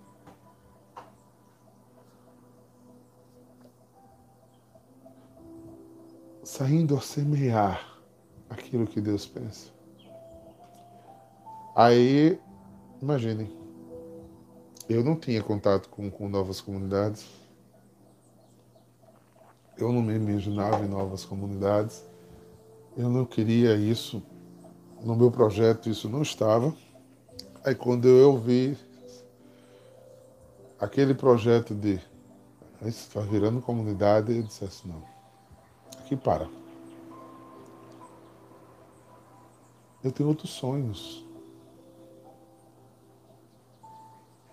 Saindo 6.42 6.96
a 6.96 7.00
semear 7.00 8.02
aquilo 8.50 8.84
que 8.84 9.00
Deus 9.00 9.24
pensa. 9.24 9.70
Aí, 11.76 12.40
imaginem, 13.00 13.56
eu 14.88 15.02
não 15.04 15.16
tinha 15.16 15.42
contato 15.42 15.88
com, 15.88 16.10
com 16.10 16.28
novas 16.28 16.60
comunidades 16.60 17.42
eu 19.76 19.92
não 19.92 20.02
me 20.02 20.14
imaginava 20.14 20.84
em 20.84 20.88
novas 20.88 21.24
comunidades. 21.24 22.04
Eu 22.96 23.08
não 23.08 23.24
queria 23.24 23.74
isso 23.74 24.22
no 25.02 25.16
meu 25.16 25.30
projeto 25.30 25.88
isso 25.88 26.08
não 26.08 26.22
estava. 26.22 26.74
Aí 27.64 27.74
quando 27.74 28.06
eu 28.06 28.38
vi 28.38 28.76
aquele 30.78 31.14
projeto 31.14 31.74
de 31.74 31.94
isso 32.82 33.08
está 33.08 33.20
virando 33.20 33.60
comunidade, 33.60 34.36
eu 34.36 34.42
disse 34.42 34.64
assim, 34.64 34.88
não, 34.88 35.02
aqui 36.00 36.16
para. 36.16 36.48
Eu 40.02 40.10
tenho 40.10 40.28
outros 40.28 40.50
sonhos. 40.50 41.24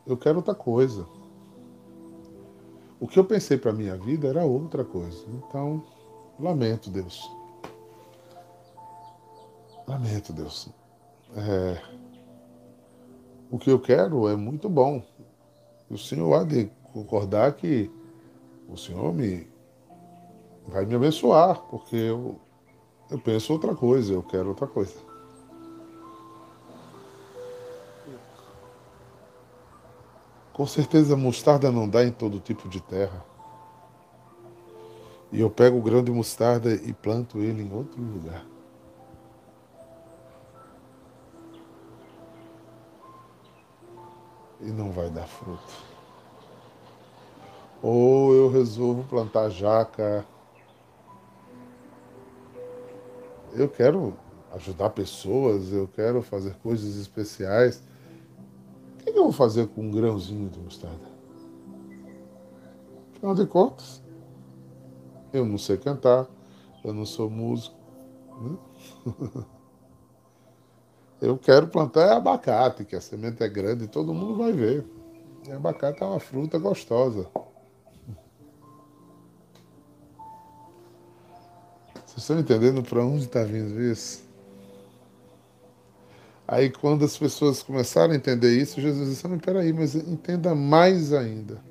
Eu 0.09 0.17
quero 0.17 0.37
outra 0.37 0.55
coisa. 0.55 1.05
O 2.99 3.07
que 3.07 3.19
eu 3.19 3.23
pensei 3.23 3.59
para 3.59 3.71
minha 3.71 3.95
vida 3.95 4.27
era 4.27 4.43
outra 4.43 4.83
coisa. 4.83 5.23
Então, 5.27 5.83
lamento, 6.39 6.89
Deus. 6.89 7.31
Lamento, 9.87 10.33
Deus. 10.33 10.67
É, 11.35 11.79
o 13.51 13.59
que 13.59 13.69
eu 13.69 13.79
quero 13.79 14.27
é 14.27 14.35
muito 14.35 14.67
bom. 14.67 15.03
O 15.87 15.97
Senhor 15.97 16.33
há 16.33 16.43
de 16.43 16.71
concordar 16.91 17.53
que 17.53 17.91
o 18.67 18.75
Senhor 18.75 19.13
me 19.13 19.47
vai 20.67 20.87
me 20.87 20.95
abençoar, 20.95 21.61
porque 21.69 21.95
eu, 21.95 22.39
eu 23.11 23.19
penso 23.19 23.53
outra 23.53 23.75
coisa, 23.75 24.11
eu 24.13 24.23
quero 24.23 24.49
outra 24.49 24.65
coisa. 24.65 25.08
Com 30.59 30.67
certeza 30.67 31.15
mostarda 31.15 31.71
não 31.71 31.87
dá 31.87 32.03
em 32.03 32.11
todo 32.11 32.37
tipo 32.37 32.67
de 32.67 32.81
terra. 32.81 33.23
E 35.31 35.39
eu 35.39 35.49
pego 35.49 35.77
o 35.77 35.81
grão 35.81 36.03
de 36.03 36.11
mostarda 36.11 36.73
e 36.73 36.91
planto 36.91 37.39
ele 37.39 37.63
em 37.63 37.73
outro 37.73 38.01
lugar. 38.01 38.45
e 44.59 44.65
não 44.71 44.91
vai 44.91 45.09
dar 45.09 45.25
fruto. 45.25 45.73
Ou 47.81 48.35
eu 48.35 48.51
resolvo 48.51 49.05
plantar 49.05 49.49
jaca. 49.49 50.25
Eu 53.53 53.69
quero 53.69 54.13
ajudar 54.51 54.89
pessoas, 54.89 55.71
eu 55.71 55.87
quero 55.87 56.21
fazer 56.21 56.53
coisas 56.55 56.97
especiais. 56.97 57.81
Vou 59.29 59.33
fazer 59.35 59.67
com 59.67 59.81
um 59.81 59.91
grãozinho 59.91 60.49
de 60.49 60.57
mostarda? 60.57 61.07
Afinal 63.15 63.35
de 63.35 63.45
contas, 63.45 64.01
eu 65.31 65.45
não 65.45 65.55
sei 65.55 65.77
cantar, 65.77 66.25
eu 66.83 66.91
não 66.95 67.05
sou 67.05 67.29
músico. 67.29 67.75
Né? 68.41 68.57
Eu 71.21 71.37
quero 71.37 71.67
plantar 71.67 72.13
abacate, 72.13 72.85
que 72.85 72.95
a 72.95 73.01
semente 73.01 73.43
é 73.43 73.47
grande 73.49 73.83
e 73.83 73.87
todo 73.87 74.13
mundo 74.13 74.37
vai 74.37 74.53
ver. 74.53 74.85
E 75.45 75.51
abacate 75.51 76.01
é 76.01 76.05
uma 76.05 76.19
fruta 76.19 76.57
gostosa. 76.57 77.29
Vocês 82.05 82.17
estão 82.17 82.39
entendendo 82.39 82.81
para 82.81 83.05
onde 83.05 83.25
está 83.25 83.43
vindo 83.43 83.79
isso? 83.81 84.28
Aí 86.51 86.71
quando 86.71 87.05
as 87.05 87.15
pessoas 87.15 87.62
começaram 87.62 88.12
a 88.12 88.15
entender 88.15 88.59
isso, 88.59 88.81
Jesus 88.81 89.07
disse, 89.07 89.27
mas 89.27 89.39
peraí, 89.39 89.71
mas 89.71 89.93
entenda 89.93 90.55
mais 90.55 91.13
ainda. 91.13 91.62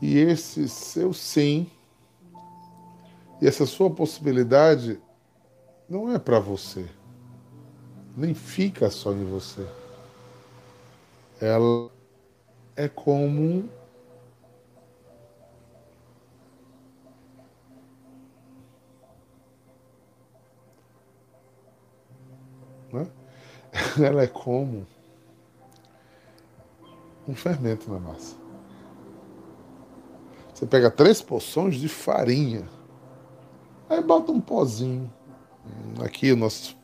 E 0.00 0.16
esse 0.16 0.66
seu 0.70 1.12
sim, 1.12 1.70
e 3.42 3.46
essa 3.46 3.66
sua 3.66 3.90
possibilidade 3.90 4.98
não 5.86 6.10
é 6.10 6.18
para 6.18 6.40
você. 6.40 6.86
Nem 8.16 8.32
fica 8.32 8.88
só 8.88 9.12
em 9.12 9.24
você. 9.26 9.66
Ela 11.42 11.90
é 12.74 12.88
como 12.88 13.68
ela 24.02 24.22
é 24.22 24.26
como 24.26 24.86
um 27.26 27.34
fermento 27.34 27.90
na 27.90 27.98
massa. 27.98 28.36
Você 30.52 30.66
pega 30.66 30.90
três 30.90 31.22
porções 31.22 31.76
de 31.76 31.88
farinha, 31.88 32.68
aí 33.88 34.02
bota 34.02 34.32
um 34.32 34.40
pozinho, 34.40 35.12
Aqui 36.04 36.32
os 36.32 36.38
nossos 36.38 36.76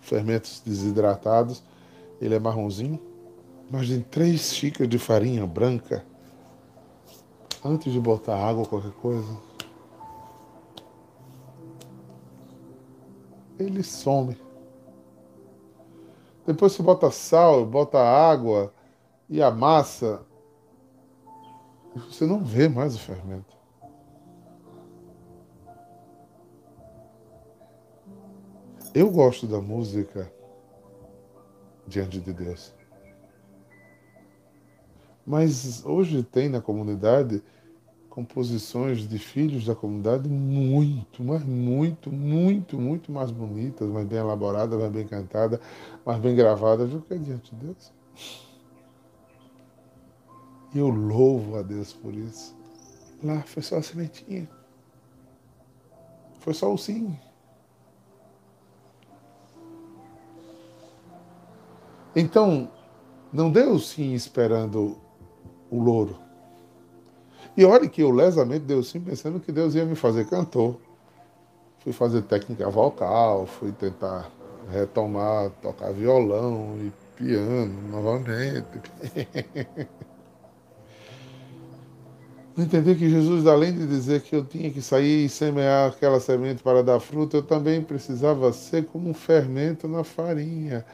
fermentos 0.00 0.62
desidratados, 0.64 1.62
ele 2.20 2.34
é 2.34 2.38
marronzinho. 2.38 3.00
Imagine 3.68 4.02
três 4.04 4.54
xícaras 4.54 4.88
de 4.88 4.98
farinha 4.98 5.46
branca 5.46 6.04
antes 7.64 7.92
de 7.92 8.00
botar 8.00 8.36
água 8.36 8.62
ou 8.62 8.68
qualquer 8.68 8.92
coisa. 8.92 9.36
Ele 13.58 13.82
some. 13.82 14.36
Depois 16.46 16.72
você 16.72 16.82
bota 16.82 17.10
sal, 17.10 17.64
bota 17.64 17.98
água 17.98 18.72
e 19.28 19.42
a 19.42 19.50
massa, 19.50 20.24
você 21.94 22.26
não 22.26 22.42
vê 22.42 22.68
mais 22.68 22.96
o 22.96 22.98
fermento. 22.98 23.56
Eu 28.94 29.10
gosto 29.10 29.46
da 29.46 29.60
música 29.60 30.30
diante 31.86 32.20
de 32.20 32.32
Deus. 32.32 32.74
Mas 35.24 35.84
hoje 35.86 36.22
tem 36.22 36.48
na 36.48 36.60
comunidade 36.60 37.42
composições 38.12 39.08
de 39.08 39.18
filhos 39.18 39.64
da 39.64 39.74
comunidade 39.74 40.28
muito, 40.28 41.24
mas 41.24 41.42
muito, 41.42 42.12
muito, 42.12 42.78
muito 42.78 43.10
mais 43.10 43.30
bonitas, 43.30 43.88
mais 43.88 44.06
bem 44.06 44.18
elaboradas, 44.18 44.78
mais 44.78 44.92
bem 44.92 45.06
cantadas, 45.06 45.58
mais 46.04 46.20
bem 46.20 46.36
gravadas 46.36 46.90
do 46.90 47.00
que 47.00 47.18
diante 47.18 47.54
de 47.54 47.64
Deus. 47.64 47.90
E 50.74 50.78
eu 50.78 50.88
louvo 50.90 51.56
a 51.56 51.62
Deus 51.62 51.94
por 51.94 52.12
isso. 52.12 52.54
Lá 53.24 53.40
foi 53.46 53.62
só 53.62 53.78
a 53.78 53.82
sementinha. 53.82 54.46
Foi 56.40 56.52
só 56.52 56.70
o 56.70 56.76
sim. 56.76 57.18
Então, 62.14 62.70
não 63.32 63.50
deu 63.50 63.78
sim 63.78 64.12
esperando 64.12 64.98
o 65.70 65.82
louro. 65.82 66.21
E 67.56 67.64
olha 67.64 67.88
que 67.88 68.02
eu 68.02 68.10
lesamente 68.10 68.64
deu 68.64 68.82
sim 68.82 69.00
pensando 69.00 69.38
que 69.40 69.52
Deus 69.52 69.74
ia 69.74 69.84
me 69.84 69.94
fazer 69.94 70.26
cantor. 70.26 70.76
Fui 71.80 71.92
fazer 71.92 72.22
técnica 72.22 72.70
vocal, 72.70 73.46
fui 73.46 73.72
tentar 73.72 74.30
retomar, 74.70 75.50
tocar 75.60 75.92
violão 75.92 76.76
e 76.80 76.92
piano 77.16 77.74
novamente. 77.90 78.66
Entender 82.56 82.96
que 82.96 83.08
Jesus, 83.08 83.46
além 83.46 83.72
de 83.72 83.86
dizer 83.86 84.20
que 84.20 84.36
eu 84.36 84.44
tinha 84.44 84.70
que 84.70 84.82
sair 84.82 85.24
e 85.24 85.28
semear 85.28 85.90
aquela 85.90 86.20
semente 86.20 86.62
para 86.62 86.82
dar 86.82 87.00
fruto, 87.00 87.38
eu 87.38 87.42
também 87.42 87.82
precisava 87.82 88.52
ser 88.52 88.84
como 88.84 89.08
um 89.08 89.14
fermento 89.14 89.88
na 89.88 90.04
farinha 90.04 90.84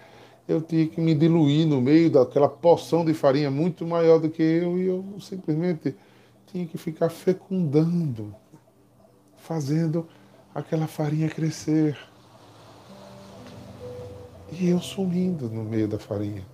eu 0.49 0.63
tinha 0.63 0.87
que 0.87 0.99
me 0.99 1.15
diluir 1.15 1.67
no 1.67 1.81
meio 1.81 2.11
daquela 2.11 2.49
porção 2.49 3.05
de 3.05 3.13
farinha 3.13 3.51
muito 3.51 3.87
maior 3.87 4.19
do 4.19 4.31
que 4.31 4.43
eu 4.43 4.79
e 4.79 4.87
eu 4.87 5.05
simplesmente 5.21 5.95
tinha 6.51 6.67
que 6.67 6.79
ficar 6.79 7.11
fecundando, 7.11 8.35
fazendo 9.37 10.09
aquela 10.55 10.87
farinha 10.87 11.29
crescer. 11.29 11.99
E 14.51 14.69
eu 14.69 14.81
sumindo 14.81 15.51
no 15.51 15.63
meio 15.63 15.87
da 15.87 15.99
farinha. 15.99 16.45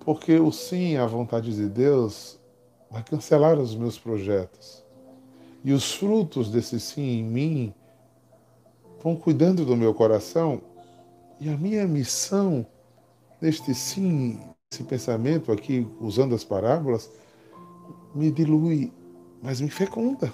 Porque 0.00 0.38
o 0.38 0.50
sim 0.50 0.96
à 0.96 1.06
vontade 1.06 1.54
de 1.54 1.68
Deus 1.68 2.40
vai 2.90 3.02
cancelar 3.04 3.58
os 3.58 3.76
meus 3.76 3.98
projetos. 3.98 4.82
E 5.62 5.72
os 5.72 5.92
frutos 5.92 6.50
desse 6.50 6.80
sim 6.80 7.20
em 7.20 7.22
mim 7.22 7.74
vão 9.02 9.14
cuidando 9.14 9.64
do 9.64 9.76
meu 9.76 9.94
coração. 9.94 10.62
E 11.38 11.48
a 11.48 11.56
minha 11.56 11.86
missão 11.86 12.66
neste 13.40 13.74
sim, 13.74 14.40
esse 14.70 14.82
pensamento 14.84 15.52
aqui, 15.52 15.86
usando 16.00 16.34
as 16.34 16.44
parábolas, 16.44 17.10
me 18.14 18.30
dilui, 18.30 18.92
mas 19.42 19.60
me 19.60 19.70
fecunda. 19.70 20.32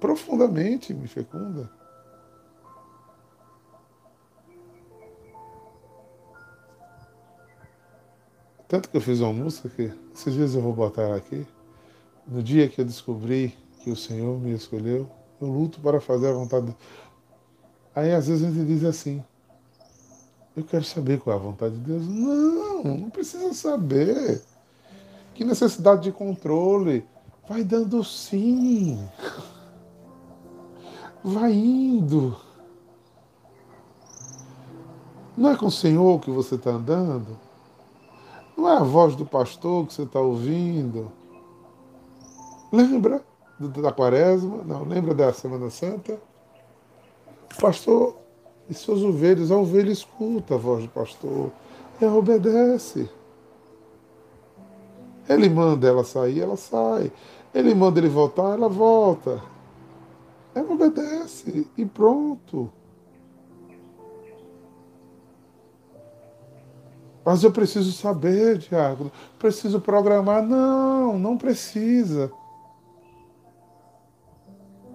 Profundamente 0.00 0.92
me 0.92 1.08
fecunda. 1.08 1.70
Tanto 8.68 8.90
que 8.90 8.96
eu 8.96 9.00
fiz 9.00 9.20
uma 9.20 9.32
música 9.32 9.68
que 9.68 9.92
esses 10.12 10.34
dias 10.34 10.54
eu 10.54 10.60
vou 10.60 10.72
botar 10.72 11.14
aqui. 11.14 11.46
No 12.26 12.42
dia 12.42 12.68
que 12.68 12.80
eu 12.80 12.84
descobri 12.84 13.56
que 13.80 13.90
o 13.90 13.96
Senhor 13.96 14.38
me 14.40 14.52
escolheu, 14.52 15.08
eu 15.40 15.46
luto 15.46 15.80
para 15.80 16.00
fazer 16.00 16.28
a 16.28 16.32
vontade. 16.32 16.76
Aí 17.94 18.12
às 18.12 18.26
vezes 18.26 18.44
a 18.44 18.50
gente 18.50 18.66
diz 18.66 18.84
assim: 18.84 19.24
Eu 20.56 20.64
quero 20.64 20.84
saber 20.84 21.20
qual 21.20 21.36
é 21.36 21.38
a 21.38 21.42
vontade 21.42 21.74
de 21.74 21.80
Deus. 21.80 22.06
Não, 22.06 22.82
não 22.82 23.10
precisa 23.10 23.52
saber. 23.52 24.42
Que 25.34 25.44
necessidade 25.44 26.04
de 26.04 26.12
controle. 26.12 27.06
Vai 27.46 27.62
dando 27.62 28.02
sim. 28.02 28.98
Vai 31.22 31.52
indo. 31.52 32.34
Não 35.36 35.50
é 35.50 35.56
com 35.56 35.66
o 35.66 35.70
Senhor 35.70 36.18
que 36.20 36.30
você 36.30 36.54
está 36.54 36.70
andando? 36.70 37.38
Não 38.56 38.66
é 38.66 38.78
a 38.78 38.82
voz 38.82 39.14
do 39.14 39.26
pastor 39.26 39.86
que 39.86 39.92
você 39.92 40.04
está 40.04 40.18
ouvindo? 40.18 41.12
Lembra 42.72 43.22
da 43.60 43.92
quaresma? 43.92 44.62
Não, 44.64 44.84
lembra 44.84 45.14
da 45.14 45.32
Semana 45.34 45.68
Santa? 45.68 46.18
O 47.54 47.60
pastor 47.60 48.16
e 48.68 48.74
suas 48.74 49.02
ovelhas, 49.02 49.50
a 49.50 49.56
ovelha 49.56 49.92
escuta 49.92 50.54
a 50.54 50.58
voz 50.58 50.82
do 50.82 50.88
pastor, 50.88 51.52
ela 52.00 52.14
obedece. 52.14 53.08
Ele 55.28 55.48
manda 55.48 55.88
ela 55.88 56.04
sair, 56.04 56.40
ela 56.40 56.56
sai. 56.56 57.12
Ele 57.54 57.74
manda 57.74 57.98
ele 57.98 58.08
voltar, 58.08 58.54
ela 58.54 58.68
volta. 58.68 59.42
Ela 60.54 60.72
obedece 60.72 61.66
e 61.76 61.84
pronto. 61.84 62.70
Mas 67.24 67.42
eu 67.42 67.50
preciso 67.50 67.90
saber, 67.92 68.58
Tiago. 68.58 69.10
Preciso 69.36 69.80
programar. 69.80 70.42
Não, 70.46 71.18
não 71.18 71.36
precisa. 71.36 72.30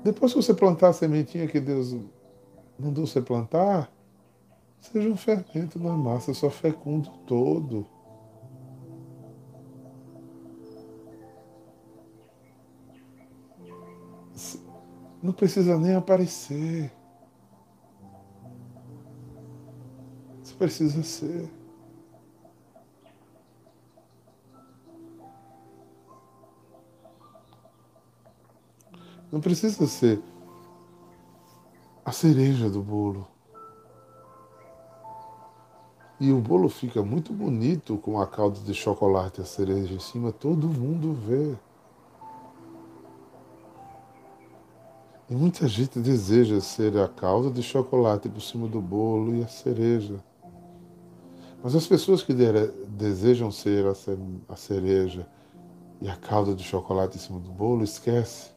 Depois 0.01 0.33
que 0.33 0.41
você 0.41 0.53
plantar 0.53 0.89
a 0.89 0.93
sementinha 0.93 1.45
que 1.45 1.59
Deus 1.59 1.93
mandou 2.81 3.05
você 3.05 3.21
plantar, 3.21 3.91
seja 4.79 5.07
um 5.07 5.15
fermento 5.15 5.79
na 5.79 5.95
massa, 5.95 6.33
só 6.33 6.49
fecundo 6.49 7.09
todo. 7.27 7.85
Não 15.21 15.31
precisa 15.31 15.77
nem 15.77 15.93
aparecer. 15.93 16.91
Você 20.41 20.55
precisa 20.55 21.03
ser. 21.03 21.47
Não 29.31 29.39
precisa 29.39 29.85
ser 29.85 30.30
a 32.03 32.11
cereja 32.11 32.69
do 32.69 32.81
bolo. 32.81 33.27
E 36.19 36.31
o 36.31 36.39
bolo 36.39 36.69
fica 36.69 37.01
muito 37.01 37.33
bonito 37.33 37.97
com 37.97 38.19
a 38.19 38.27
calda 38.27 38.59
de 38.59 38.73
chocolate 38.73 39.39
e 39.39 39.43
a 39.43 39.45
cereja 39.45 39.93
em 39.93 39.99
cima, 39.99 40.31
todo 40.31 40.67
mundo 40.67 41.13
vê. 41.13 41.55
E 45.29 45.35
muita 45.35 45.67
gente 45.67 45.99
deseja 45.99 46.59
ser 46.59 46.97
a 46.97 47.07
calda 47.07 47.49
de 47.49 47.63
chocolate 47.63 48.29
por 48.29 48.41
cima 48.41 48.67
do 48.67 48.81
bolo 48.81 49.35
e 49.35 49.43
a 49.43 49.47
cereja. 49.47 50.23
Mas 51.63 51.75
as 51.75 51.87
pessoas 51.87 52.21
que 52.21 52.33
desejam 52.33 53.51
ser 53.51 53.85
a 53.85 54.55
cereja 54.55 55.27
e 56.01 56.09
a 56.09 56.15
calda 56.15 56.53
de 56.53 56.63
chocolate 56.63 57.17
em 57.17 57.19
cima 57.19 57.39
do 57.39 57.51
bolo 57.51 57.83
esquecem 57.83 58.51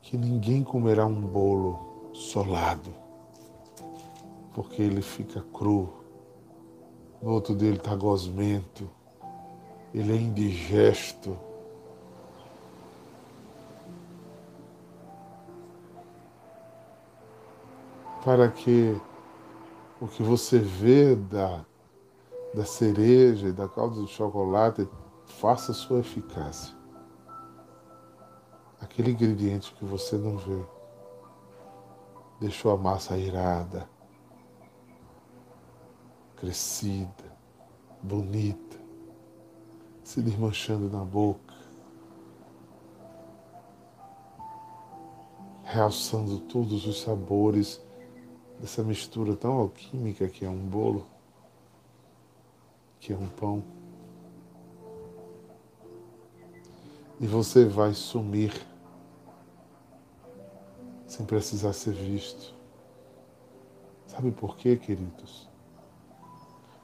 que 0.00 0.16
ninguém 0.16 0.64
comerá 0.64 1.04
um 1.04 1.20
bolo 1.20 1.89
solado, 2.20 2.94
porque 4.54 4.82
ele 4.82 5.02
fica 5.02 5.40
cru. 5.52 5.92
No 7.22 7.32
outro 7.32 7.54
dia 7.54 7.68
ele 7.68 7.76
está 7.76 7.94
gosmento, 7.94 8.88
ele 9.92 10.12
é 10.12 10.16
indigesto. 10.16 11.36
Para 18.24 18.48
que 18.48 19.00
o 20.00 20.06
que 20.06 20.22
você 20.22 20.58
vê 20.58 21.16
da, 21.16 21.64
da 22.54 22.64
cereja 22.64 23.48
e 23.48 23.52
da 23.52 23.66
calda 23.66 24.02
de 24.02 24.08
chocolate 24.08 24.86
faça 25.24 25.72
sua 25.72 26.00
eficácia 26.00 26.80
aquele 28.80 29.12
ingrediente 29.12 29.72
que 29.74 29.84
você 29.84 30.16
não 30.16 30.36
vê. 30.36 30.79
Deixou 32.40 32.72
a 32.72 32.76
massa 32.76 33.18
irada, 33.18 33.86
crescida, 36.36 37.36
bonita, 38.02 38.80
se 40.02 40.22
desmanchando 40.22 40.88
na 40.88 41.04
boca, 41.04 41.54
realçando 45.64 46.40
todos 46.40 46.86
os 46.86 47.02
sabores 47.02 47.78
dessa 48.58 48.82
mistura 48.82 49.36
tão 49.36 49.52
alquímica 49.52 50.26
que 50.26 50.44
é 50.44 50.48
um 50.48 50.66
bolo, 50.66 51.06
que 52.98 53.12
é 53.12 53.16
um 53.16 53.28
pão. 53.28 53.62
E 57.20 57.26
você 57.26 57.66
vai 57.66 57.92
sumir 57.92 58.69
sem 61.10 61.26
precisar 61.26 61.72
ser 61.72 61.92
visto. 61.92 62.54
Sabe 64.06 64.30
por 64.30 64.56
quê, 64.56 64.76
queridos? 64.76 65.48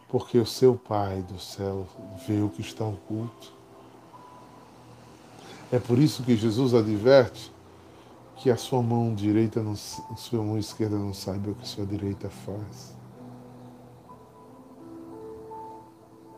Porque 0.08 0.36
o 0.36 0.44
seu 0.44 0.74
Pai 0.74 1.22
do 1.22 1.38
céu 1.38 1.86
vê 2.26 2.40
o 2.40 2.48
que 2.48 2.60
está 2.60 2.84
oculto. 2.84 3.52
É 5.70 5.78
por 5.78 5.96
isso 5.96 6.24
que 6.24 6.36
Jesus 6.36 6.74
adverte 6.74 7.52
que 8.34 8.50
a 8.50 8.56
sua 8.56 8.82
mão 8.82 9.14
direita, 9.14 9.62
não, 9.62 9.72
a 9.74 10.16
sua 10.16 10.42
mão 10.42 10.58
esquerda 10.58 10.98
não 10.98 11.14
saiba 11.14 11.52
o 11.52 11.54
que 11.54 11.62
a 11.62 11.66
sua 11.66 11.86
direita 11.86 12.28
faz. 12.28 12.96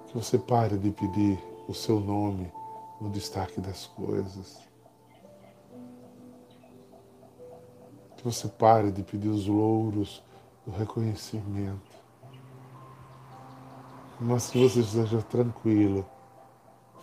Que 0.08 0.14
você 0.14 0.36
pare 0.38 0.76
de 0.76 0.90
pedir 0.90 1.38
o 1.66 1.72
seu 1.72 1.98
nome 1.98 2.52
no 3.00 3.08
destaque 3.08 3.62
das 3.62 3.86
coisas. 3.86 4.67
Que 8.18 8.24
você 8.24 8.48
pare 8.48 8.90
de 8.90 9.04
pedir 9.04 9.28
os 9.28 9.46
louros 9.46 10.22
do 10.66 10.72
reconhecimento. 10.72 11.96
Mas 14.20 14.50
que 14.50 14.58
você 14.58 14.80
esteja 14.80 15.22
tranquilo, 15.22 16.04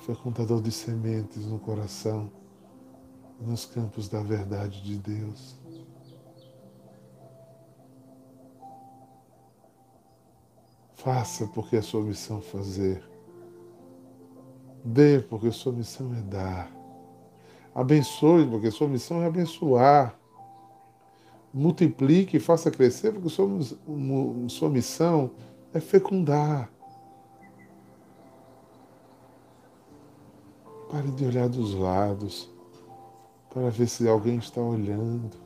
fecundador 0.06 0.62
de 0.62 0.72
sementes 0.74 1.46
no 1.46 1.58
coração, 1.58 2.30
nos 3.40 3.66
campos 3.66 4.10
da 4.10 4.22
verdade 4.22 4.84
de 4.84 4.98
Deus. 4.98 5.56
Faça 10.96 11.48
porque 11.48 11.78
é 11.78 11.82
sua 11.82 12.02
missão 12.02 12.42
fazer. 12.42 13.02
Dê 14.84 15.22
porque 15.22 15.50
sua 15.50 15.72
missão 15.72 16.14
é 16.14 16.22
dar. 16.22 16.70
Abençoe 17.74 18.46
porque 18.46 18.70
sua 18.70 18.90
missão 18.90 19.22
é 19.24 19.28
abençoar 19.28 20.20
multiplique 21.56 22.38
faça 22.38 22.70
crescer, 22.70 23.14
porque 23.14 23.30
sua, 23.30 23.48
sua 24.50 24.70
missão 24.70 25.32
é 25.74 25.80
fecundar. 25.80 26.70
Pare 30.92 31.10
de 31.12 31.26
olhar 31.26 31.48
dos 31.48 31.74
lados 31.74 32.50
para 33.50 33.70
ver 33.70 33.88
se 33.88 34.06
alguém 34.06 34.36
está 34.36 34.60
olhando. 34.60 35.38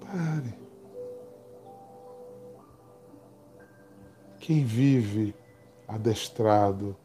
Pare. 0.00 0.54
Quem 4.38 4.64
vive 4.64 5.34
adestrado 5.86 6.96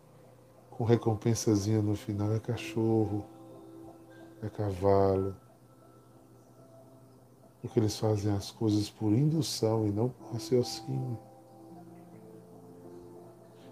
com 0.71 0.86
recompensazinha 0.86 1.82
no 1.82 1.97
final 1.97 2.34
é 2.34 2.39
cachorro 2.39 3.25
é 4.45 4.49
cavalo, 4.49 5.36
porque 7.62 7.79
eles 7.79 7.97
fazem 7.97 8.34
as 8.34 8.51
coisas 8.51 8.89
por 8.89 9.13
indução 9.13 9.88
e 9.88 9.91
não 9.91 10.10
por 10.10 10.34
raciocínio. 10.34 11.17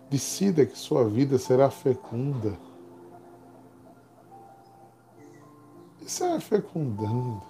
Decida 0.09 0.65
que 0.65 0.77
sua 0.77 1.07
vida 1.07 1.37
será 1.37 1.69
fecunda. 1.69 2.57
E 6.01 6.09
será 6.09 6.39
fecundando. 6.39 7.41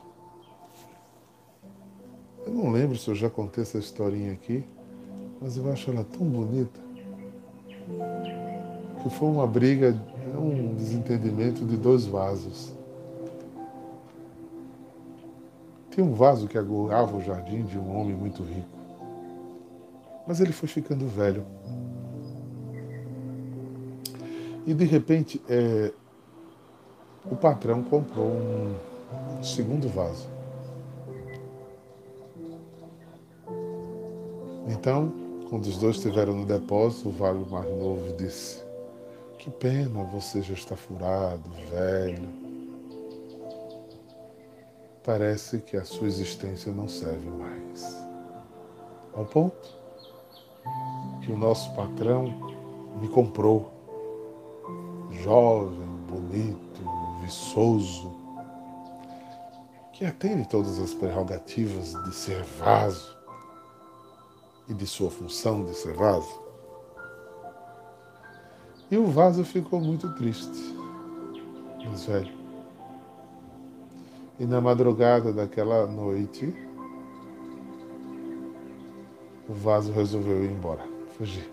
Eu 2.46 2.54
não 2.54 2.72
lembro 2.72 2.98
se 2.98 3.08
eu 3.08 3.16
já 3.16 3.30
contei 3.30 3.64
essa 3.64 3.78
historinha 3.78 4.34
aqui, 4.34 4.68
mas 5.40 5.58
eu 5.58 5.72
acho 5.72 5.92
ela 5.92 6.04
tão 6.04 6.26
bonita 6.28 6.80
que 9.02 9.10
foi 9.10 9.28
uma 9.28 9.48
briga, 9.48 10.00
um 10.36 10.74
desentendimento 10.76 11.66
de 11.66 11.78
dois 11.78 12.06
vasos. 12.06 12.81
Tinha 15.92 16.06
um 16.06 16.14
vaso 16.14 16.48
que 16.48 16.58
agorava 16.58 17.16
o 17.16 17.22
jardim 17.22 17.64
de 17.64 17.78
um 17.78 18.00
homem 18.00 18.16
muito 18.16 18.42
rico. 18.44 18.68
Mas 20.26 20.40
ele 20.40 20.54
foi 20.54 20.68
ficando 20.68 21.06
velho. 21.08 21.46
E 24.66 24.74
de 24.74 24.86
repente, 24.86 25.42
é, 25.50 25.92
o 27.30 27.36
patrão 27.36 27.84
comprou 27.84 28.32
um 28.32 29.44
segundo 29.44 29.90
vaso. 29.90 30.28
Então, 34.70 35.12
quando 35.50 35.66
os 35.66 35.78
dois 35.78 35.98
estiveram 35.98 36.34
no 36.34 36.46
depósito, 36.46 37.10
o 37.10 37.12
vale 37.12 37.46
mais 37.50 37.70
novo 37.70 38.16
disse: 38.16 38.64
Que 39.38 39.50
pena, 39.50 40.04
você 40.06 40.42
já 40.42 40.54
está 40.54 40.76
furado, 40.78 41.50
velho. 41.70 42.41
Parece 45.04 45.60
que 45.60 45.76
a 45.76 45.84
sua 45.84 46.08
existência 46.08 46.72
não 46.72 46.88
serve 46.88 47.30
mais. 47.30 47.98
Ao 49.14 49.26
ponto 49.26 49.82
que 51.22 51.32
o 51.32 51.38
nosso 51.38 51.74
patrão 51.76 52.26
me 53.02 53.08
comprou, 53.08 53.72
jovem, 55.24 55.88
bonito, 56.08 56.82
viçoso, 57.22 58.12
que 59.94 60.06
atende 60.06 60.48
todas 60.48 60.80
as 60.80 60.94
prerrogativas 60.94 61.94
de 62.04 62.14
ser 62.14 62.44
vaso 62.44 63.18
e 64.68 64.74
de 64.74 64.86
sua 64.86 65.10
função 65.10 65.66
de 65.66 65.74
ser 65.74 65.94
vaso. 65.94 66.42
E 68.90 68.98
o 68.98 69.08
vaso 69.08 69.44
ficou 69.44 69.82
muito 69.82 70.14
triste, 70.16 70.76
mas 71.86 72.06
velho. 72.06 72.41
E 74.42 74.46
na 74.48 74.60
madrugada 74.60 75.32
daquela 75.32 75.86
noite, 75.86 76.52
o 79.48 79.54
vaso 79.54 79.92
resolveu 79.92 80.44
ir 80.44 80.50
embora, 80.50 80.84
fugir. 81.16 81.48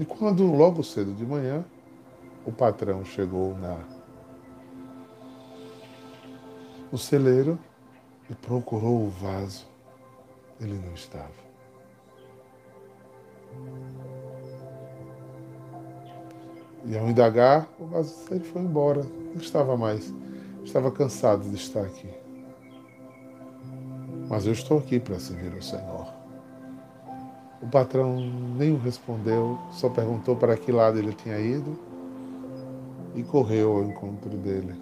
E 0.00 0.04
quando, 0.04 0.44
logo 0.52 0.82
cedo 0.82 1.14
de 1.14 1.24
manhã, 1.24 1.64
o 2.44 2.50
patrão 2.50 3.04
chegou 3.04 3.56
na 3.56 3.78
o 6.90 6.98
celeiro 6.98 7.56
e 8.28 8.34
procurou 8.34 9.06
o 9.06 9.10
vaso, 9.10 9.64
ele 10.60 10.74
não 10.74 10.92
estava. 10.92 11.30
E 16.84 16.98
ao 16.98 17.08
indagar, 17.08 17.68
o 17.78 17.86
vaso 17.86 18.14
ele 18.30 18.44
foi 18.44 18.62
embora, 18.62 19.02
não 19.02 19.40
estava 19.40 19.76
mais, 19.76 20.12
estava 20.64 20.90
cansado 20.90 21.48
de 21.48 21.54
estar 21.54 21.82
aqui. 21.82 22.08
Mas 24.28 24.46
eu 24.46 24.52
estou 24.52 24.78
aqui 24.78 24.98
para 24.98 25.18
servir 25.20 25.54
ao 25.54 25.62
Senhor. 25.62 26.06
O 27.62 27.66
patrão 27.68 28.16
nem 28.56 28.72
o 28.74 28.78
respondeu, 28.78 29.58
só 29.70 29.88
perguntou 29.88 30.34
para 30.34 30.56
que 30.56 30.72
lado 30.72 30.98
ele 30.98 31.12
tinha 31.12 31.38
ido 31.38 31.78
e 33.14 33.22
correu 33.22 33.76
ao 33.76 33.84
encontro 33.84 34.30
dele. 34.30 34.74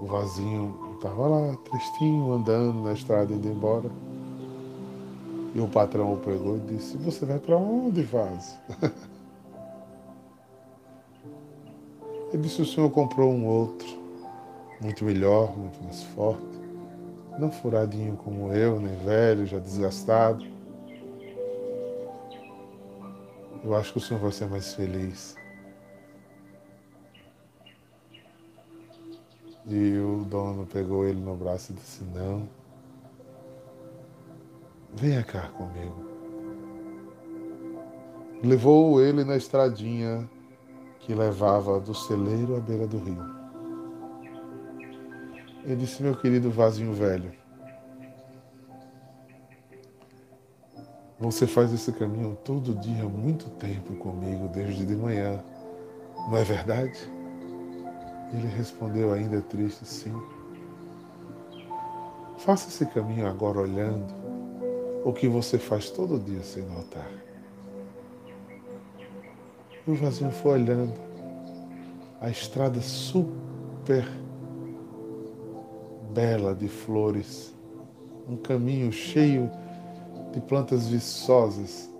O 0.00 0.06
vasinho 0.06 0.94
estava 0.96 1.28
lá, 1.28 1.56
tristinho, 1.56 2.32
andando 2.32 2.82
na 2.82 2.92
estrada, 2.94 3.32
indo 3.32 3.46
embora. 3.46 3.90
E 5.54 5.60
o 5.60 5.68
patrão 5.68 6.14
o 6.14 6.16
pegou 6.16 6.56
e 6.56 6.74
disse: 6.74 6.96
Você 6.98 7.26
vai 7.26 7.38
para 7.38 7.56
onde, 7.56 8.02
vaso? 8.02 8.56
Ele 12.32 12.42
disse: 12.42 12.62
O 12.62 12.66
senhor 12.66 12.90
comprou 12.90 13.32
um 13.32 13.46
outro, 13.46 13.88
muito 14.80 15.04
melhor, 15.04 15.56
muito 15.56 15.82
mais 15.82 16.02
forte. 16.02 16.60
Não 17.38 17.50
furadinho 17.50 18.16
como 18.16 18.52
eu, 18.52 18.80
nem 18.80 18.96
velho, 18.96 19.46
já 19.46 19.58
desgastado 19.58 20.44
Eu 23.62 23.76
acho 23.76 23.92
que 23.92 23.98
o 23.98 24.00
Senhor 24.00 24.20
vai 24.20 24.32
ser 24.32 24.46
mais 24.46 24.72
feliz. 24.74 25.36
E 29.66 29.98
o 29.98 30.24
dono 30.24 30.66
pegou 30.66 31.06
ele 31.06 31.20
no 31.20 31.36
braço 31.36 31.72
e 31.72 31.74
disse: 31.74 32.02
Não, 32.04 32.48
venha 34.94 35.22
cá 35.22 35.48
comigo. 35.48 36.08
Levou 38.42 39.02
ele 39.02 39.24
na 39.24 39.36
estradinha 39.36 40.28
que 41.10 41.14
levava 41.16 41.80
do 41.80 41.92
celeiro 41.92 42.56
à 42.56 42.60
beira 42.60 42.86
do 42.86 42.96
rio. 42.98 43.18
Ele 45.64 45.74
disse: 45.74 46.00
Meu 46.04 46.14
querido 46.14 46.48
vasinho 46.52 46.92
velho, 46.92 47.32
Você 51.18 51.46
faz 51.46 51.70
esse 51.70 51.92
caminho 51.92 52.38
todo 52.44 52.74
dia, 52.76 53.04
muito 53.04 53.50
tempo 53.50 53.94
comigo, 53.96 54.48
desde 54.48 54.86
de 54.86 54.96
manhã. 54.96 55.44
Não 56.16 56.36
é 56.36 56.44
verdade? 56.44 56.98
Ele 58.32 58.46
respondeu, 58.46 59.12
ainda 59.12 59.42
triste, 59.42 59.84
sim. 59.84 60.14
Faça 62.38 62.68
esse 62.68 62.86
caminho 62.86 63.26
agora 63.26 63.58
olhando 63.58 64.14
o 65.04 65.12
que 65.12 65.28
você 65.28 65.58
faz 65.58 65.90
todo 65.90 66.18
dia 66.18 66.42
sem 66.42 66.62
notar. 66.62 67.19
O 69.90 69.94
vazio 69.96 70.30
foi 70.30 70.52
olhando 70.52 70.94
a 72.20 72.30
estrada 72.30 72.80
super 72.80 74.08
bela 76.12 76.54
de 76.54 76.68
flores, 76.68 77.52
um 78.28 78.36
caminho 78.36 78.92
cheio 78.92 79.50
de 80.32 80.40
plantas 80.42 80.86
viçosas. 80.86 81.90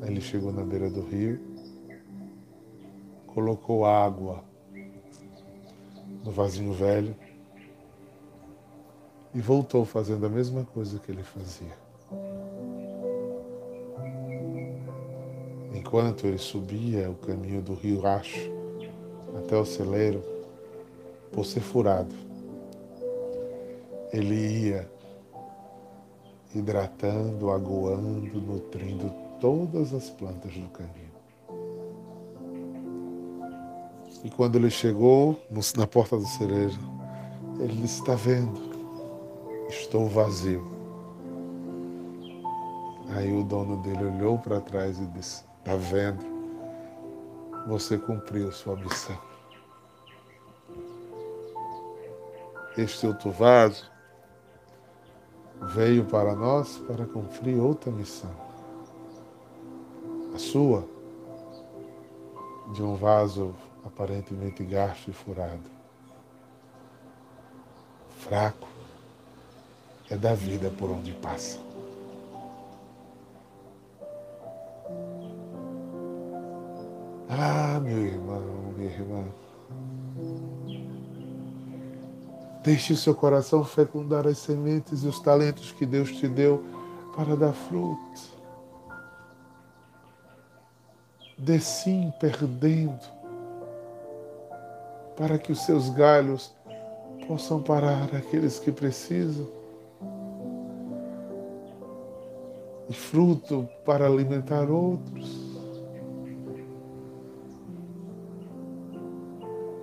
Ele 0.00 0.22
chegou 0.22 0.50
na 0.50 0.62
beira 0.62 0.88
do 0.88 1.02
rio, 1.02 1.38
colocou 3.26 3.84
água 3.84 4.42
no 6.24 6.30
vasinho 6.30 6.72
velho 6.72 7.14
e 9.34 9.42
voltou 9.42 9.84
fazendo 9.84 10.24
a 10.24 10.30
mesma 10.30 10.64
coisa 10.64 10.98
que 10.98 11.12
ele 11.12 11.22
fazia. 11.22 11.89
Enquanto 15.80 16.26
ele 16.26 16.36
subia 16.36 17.10
o 17.10 17.14
caminho 17.14 17.62
do 17.62 17.72
rio 17.72 18.00
Racho 18.00 18.52
até 19.38 19.56
o 19.56 19.64
celeiro, 19.64 20.22
por 21.32 21.46
ser 21.46 21.60
furado, 21.60 22.14
ele 24.12 24.68
ia 24.68 24.90
hidratando, 26.54 27.50
aguando, 27.50 28.42
nutrindo 28.42 29.10
todas 29.40 29.94
as 29.94 30.10
plantas 30.10 30.52
do 30.52 30.68
caminho. 30.68 31.10
E 34.22 34.28
quando 34.28 34.56
ele 34.56 34.68
chegou 34.68 35.40
na 35.78 35.86
porta 35.86 36.18
do 36.18 36.26
cerejo, 36.26 36.78
ele 37.58 37.74
disse: 37.76 38.00
Está 38.00 38.14
vendo? 38.14 38.60
Estou 39.70 40.06
vazio. 40.08 40.62
Aí 43.16 43.32
o 43.32 43.42
dono 43.42 43.78
dele 43.78 44.04
olhou 44.04 44.36
para 44.38 44.60
trás 44.60 44.98
e 44.98 45.06
disse: 45.06 45.48
Está 45.70 45.76
vendo? 45.76 46.26
Você 47.68 47.96
cumpriu 47.96 48.50
sua 48.50 48.74
missão. 48.74 49.16
Este 52.76 53.06
outro 53.06 53.30
vaso 53.30 53.88
veio 55.62 56.04
para 56.06 56.34
nós 56.34 56.76
para 56.88 57.06
cumprir 57.06 57.56
outra 57.60 57.88
missão. 57.92 58.34
A 60.34 60.38
sua, 60.40 60.84
de 62.72 62.82
um 62.82 62.96
vaso 62.96 63.54
aparentemente 63.86 64.64
gasto 64.64 65.08
e 65.08 65.12
furado. 65.12 65.70
Fraco 68.18 68.66
é 70.10 70.16
da 70.16 70.34
vida 70.34 70.68
por 70.76 70.90
onde 70.90 71.12
passa. 71.12 71.69
Ah, 77.32 77.78
meu 77.78 78.06
irmão, 78.06 78.42
minha 78.76 78.90
irmã. 78.90 79.24
Deixe 82.64 82.96
seu 82.96 83.14
coração 83.14 83.64
fecundar 83.64 84.26
as 84.26 84.38
sementes 84.38 85.04
e 85.04 85.06
os 85.06 85.20
talentos 85.20 85.70
que 85.70 85.86
Deus 85.86 86.10
te 86.10 86.26
deu 86.26 86.64
para 87.14 87.36
dar 87.36 87.52
fruto. 87.52 88.00
Dê 91.38 91.60
sim 91.60 92.12
perdendo, 92.18 92.98
para 95.16 95.38
que 95.38 95.52
os 95.52 95.64
seus 95.64 95.88
galhos 95.88 96.52
possa 97.28 97.54
amparar 97.54 98.12
aqueles 98.12 98.58
que 98.58 98.72
precisam 98.72 99.46
e 102.88 102.92
fruto 102.92 103.68
para 103.84 104.04
alimentar 104.04 104.68
outros. 104.68 105.39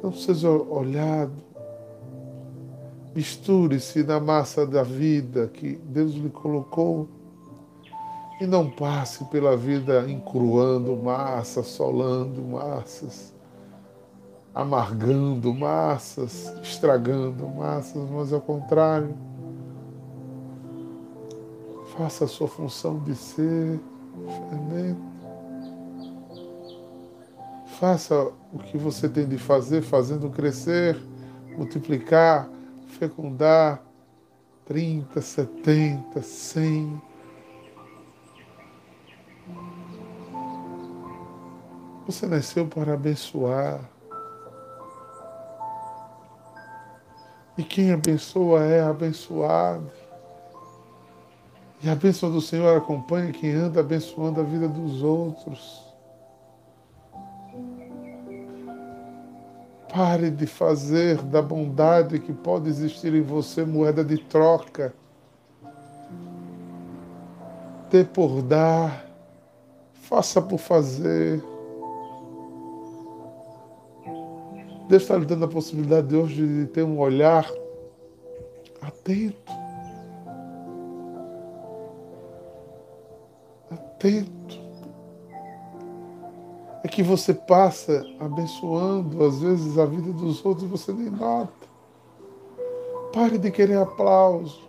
Não 0.07 0.13
seja 0.13 0.49
olhado, 0.49 1.33
misture-se 3.13 4.03
na 4.03 4.21
massa 4.21 4.65
da 4.65 4.81
vida 4.81 5.49
que 5.49 5.75
Deus 5.83 6.13
lhe 6.13 6.29
colocou. 6.29 7.09
E 8.39 8.47
não 8.47 8.69
passe 8.69 9.25
pela 9.25 9.57
vida 9.57 10.09
encruando 10.09 10.95
massas, 10.95 11.67
solando 11.67 12.41
massas, 12.41 13.33
amargando 14.55 15.53
massas, 15.53 16.53
estragando 16.63 17.45
massas, 17.49 18.09
mas 18.09 18.31
ao 18.31 18.39
contrário, 18.39 19.13
Faça 21.97 22.25
a 22.25 22.27
sua 22.27 22.47
função 22.47 22.99
de 22.99 23.15
ser 23.15 23.79
fermento. 24.49 25.16
Faça 27.79 28.33
o 28.51 28.57
que 28.57 28.75
você 28.75 29.07
tem 29.07 29.27
de 29.27 29.37
fazer, 29.37 29.83
fazendo 29.83 30.31
crescer, 30.31 30.97
multiplicar, 31.55 32.49
fecundar 32.97 33.83
30, 34.65 35.21
70, 35.21 36.21
100. 36.23 37.01
Você 42.07 42.25
nasceu 42.25 42.65
para 42.65 42.95
abençoar. 42.95 43.79
E 47.59 47.63
quem 47.63 47.91
abençoa 47.91 48.63
é 48.63 48.81
abençoado. 48.81 49.91
E 51.83 51.87
a 51.87 51.93
bênção 51.93 52.31
do 52.31 52.41
Senhor 52.41 52.75
acompanha 52.75 53.31
quem 53.31 53.51
anda 53.51 53.81
abençoando 53.81 54.41
a 54.41 54.43
vida 54.43 54.67
dos 54.67 55.03
outros. 55.03 55.86
Pare 59.97 60.29
de 60.29 60.45
fazer 60.45 61.23
da 61.23 61.41
bondade 61.41 62.19
que 62.19 62.31
pode 62.31 62.69
existir 62.69 63.15
em 63.15 63.23
você 63.23 63.65
moeda 63.65 64.03
de 64.03 64.19
troca. 64.19 64.93
Dê 67.89 68.03
por 68.03 68.43
dar, 68.43 69.09
faça 70.03 70.39
por 70.39 70.59
fazer. 70.59 71.43
Deus 74.87 75.01
está 75.01 75.17
lhe 75.17 75.25
dando 75.25 75.45
a 75.45 75.47
possibilidade 75.47 76.09
de 76.09 76.15
hoje 76.15 76.45
de 76.45 76.67
ter 76.67 76.83
um 76.83 76.99
olhar 76.99 77.51
atento 78.79 79.51
atento. 83.71 84.66
É 86.87 86.89
que 86.89 87.03
você 87.03 87.33
passa 87.33 88.01
abençoando, 88.17 89.21
às 89.25 89.41
vezes, 89.41 89.77
a 89.77 89.85
vida 89.85 90.09
dos 90.13 90.43
outros 90.45 90.65
e 90.65 90.69
você 90.69 90.93
nem 90.93 91.09
nota. 91.09 91.67
Pare 93.11 93.37
de 93.37 93.51
querer 93.51 93.77
aplauso. 93.77 94.61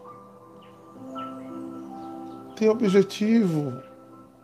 Tem 2.56 2.68
objetivo. 2.68 3.72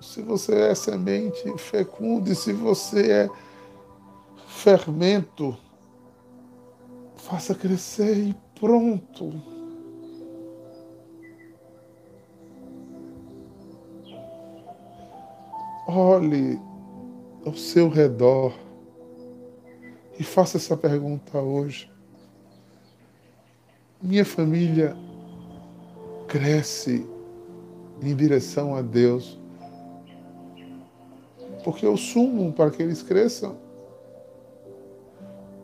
Se 0.01 0.23
você 0.23 0.55
é 0.55 0.75
semente, 0.77 1.53
fecunde. 1.59 2.37
Se 2.37 2.53
você 2.53 3.11
é 3.11 3.31
fermento, 4.47 5.57
faça 7.17 7.57
crescer 7.57 8.17
e 8.17 8.37
pronto. 8.55 9.35
Olhe 15.89 16.74
ao 17.45 17.55
seu 17.55 17.89
redor 17.89 18.53
e 20.19 20.23
faça 20.23 20.57
essa 20.57 20.77
pergunta 20.77 21.39
hoje. 21.39 21.91
Minha 24.01 24.25
família 24.25 24.97
cresce 26.29 27.07
em 28.03 28.15
direção 28.15 28.75
a 28.75 28.83
Deus, 28.83 29.39
porque 31.63 31.87
eu 31.87 31.97
sumo 31.97 32.53
para 32.53 32.71
que 32.71 32.83
eles 32.83 33.03
cresçam. 33.03 33.57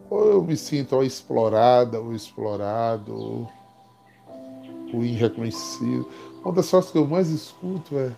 Ou 0.09 0.27
eu 0.31 0.43
me 0.43 0.57
sinto 0.57 0.97
ó, 0.97 1.03
explorada, 1.03 2.01
ou 2.01 2.15
explorado, 2.15 3.15
ou, 3.15 3.53
ou 4.93 5.05
irreconhecido. 5.05 6.09
Uma 6.43 6.53
das 6.55 6.69
coisas 6.69 6.91
que 6.91 6.99
eu 6.99 7.07
mais 7.07 7.29
escuto 7.29 7.97
é 7.97 8.11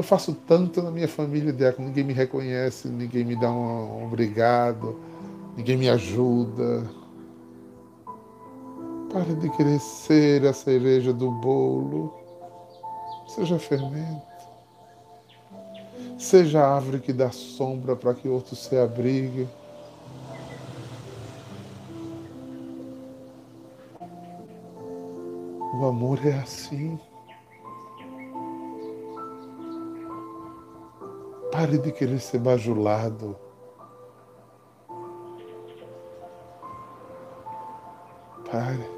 eu 0.00 0.02
faço 0.02 0.32
tanto 0.32 0.82
na 0.82 0.90
minha 0.90 1.06
família, 1.06 1.52
Deco, 1.52 1.82
ninguém 1.82 2.02
me 2.02 2.14
reconhece, 2.14 2.88
ninguém 2.88 3.22
me 3.22 3.36
dá 3.36 3.52
um 3.52 4.06
obrigado, 4.06 4.98
ninguém 5.54 5.76
me 5.76 5.90
ajuda. 5.90 6.90
Para 9.12 9.24
de 9.24 9.78
ser 9.78 10.46
a 10.46 10.54
cereja 10.54 11.12
do 11.12 11.30
bolo. 11.30 12.14
Seja 13.26 13.58
fermento. 13.58 14.22
Seja 16.18 16.62
a 16.62 16.76
árvore 16.76 17.00
que 17.00 17.12
dá 17.12 17.30
sombra 17.30 17.94
para 17.94 18.14
que 18.14 18.26
outro 18.26 18.56
se 18.56 18.78
abrigue. 18.78 19.46
O 25.74 25.84
amor 25.84 26.26
é 26.26 26.38
assim. 26.38 26.98
Pare 31.60 31.76
de 31.76 31.92
querer 31.92 32.18
ser 32.20 32.38
bajulado. 32.38 33.36
Pare. 38.50 38.90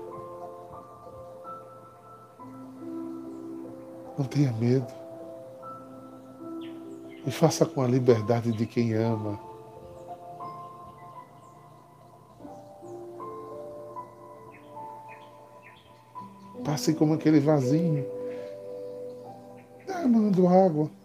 Não 4.17 4.25
tenha 4.27 4.53
medo. 4.53 4.87
E 7.27 7.33
faça 7.33 7.67
com 7.67 7.83
a 7.83 7.89
liberdade 7.89 8.53
de 8.53 8.65
quem 8.65 8.95
ama. 8.95 9.41
Passe 16.65 16.95
como 16.95 17.15
aquele 17.15 17.41
vasinho, 17.41 18.07
derramando 19.85 20.47
água. 20.47 21.02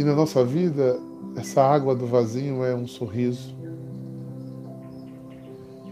E 0.00 0.02
na 0.02 0.14
nossa 0.14 0.42
vida, 0.42 0.98
essa 1.36 1.62
água 1.62 1.94
do 1.94 2.06
vasinho 2.06 2.64
é 2.64 2.74
um 2.74 2.86
sorriso, 2.86 3.54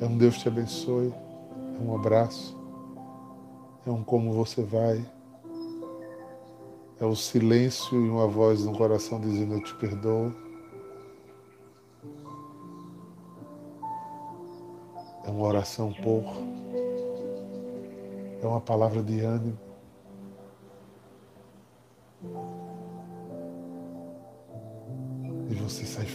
é 0.01 0.07
um 0.07 0.17
Deus 0.17 0.39
te 0.39 0.49
abençoe, 0.49 1.13
é 1.79 1.85
um 1.85 1.95
abraço, 1.95 2.57
é 3.87 3.91
um 3.91 4.03
como 4.03 4.33
você 4.33 4.63
vai, 4.63 5.07
é 6.99 7.05
o 7.05 7.15
silêncio 7.15 8.03
e 8.03 8.09
uma 8.09 8.27
voz 8.27 8.65
no 8.65 8.73
coração 8.75 9.21
dizendo 9.21 9.57
eu 9.57 9.63
te 9.63 9.75
perdoo. 9.75 10.33
É 15.23 15.31
uma 15.31 15.47
oração 15.47 15.93
por, 15.93 16.25
é 18.43 18.47
uma 18.47 18.63
palavra 18.63 19.03
de 19.03 19.21
ânimo. 19.21 19.68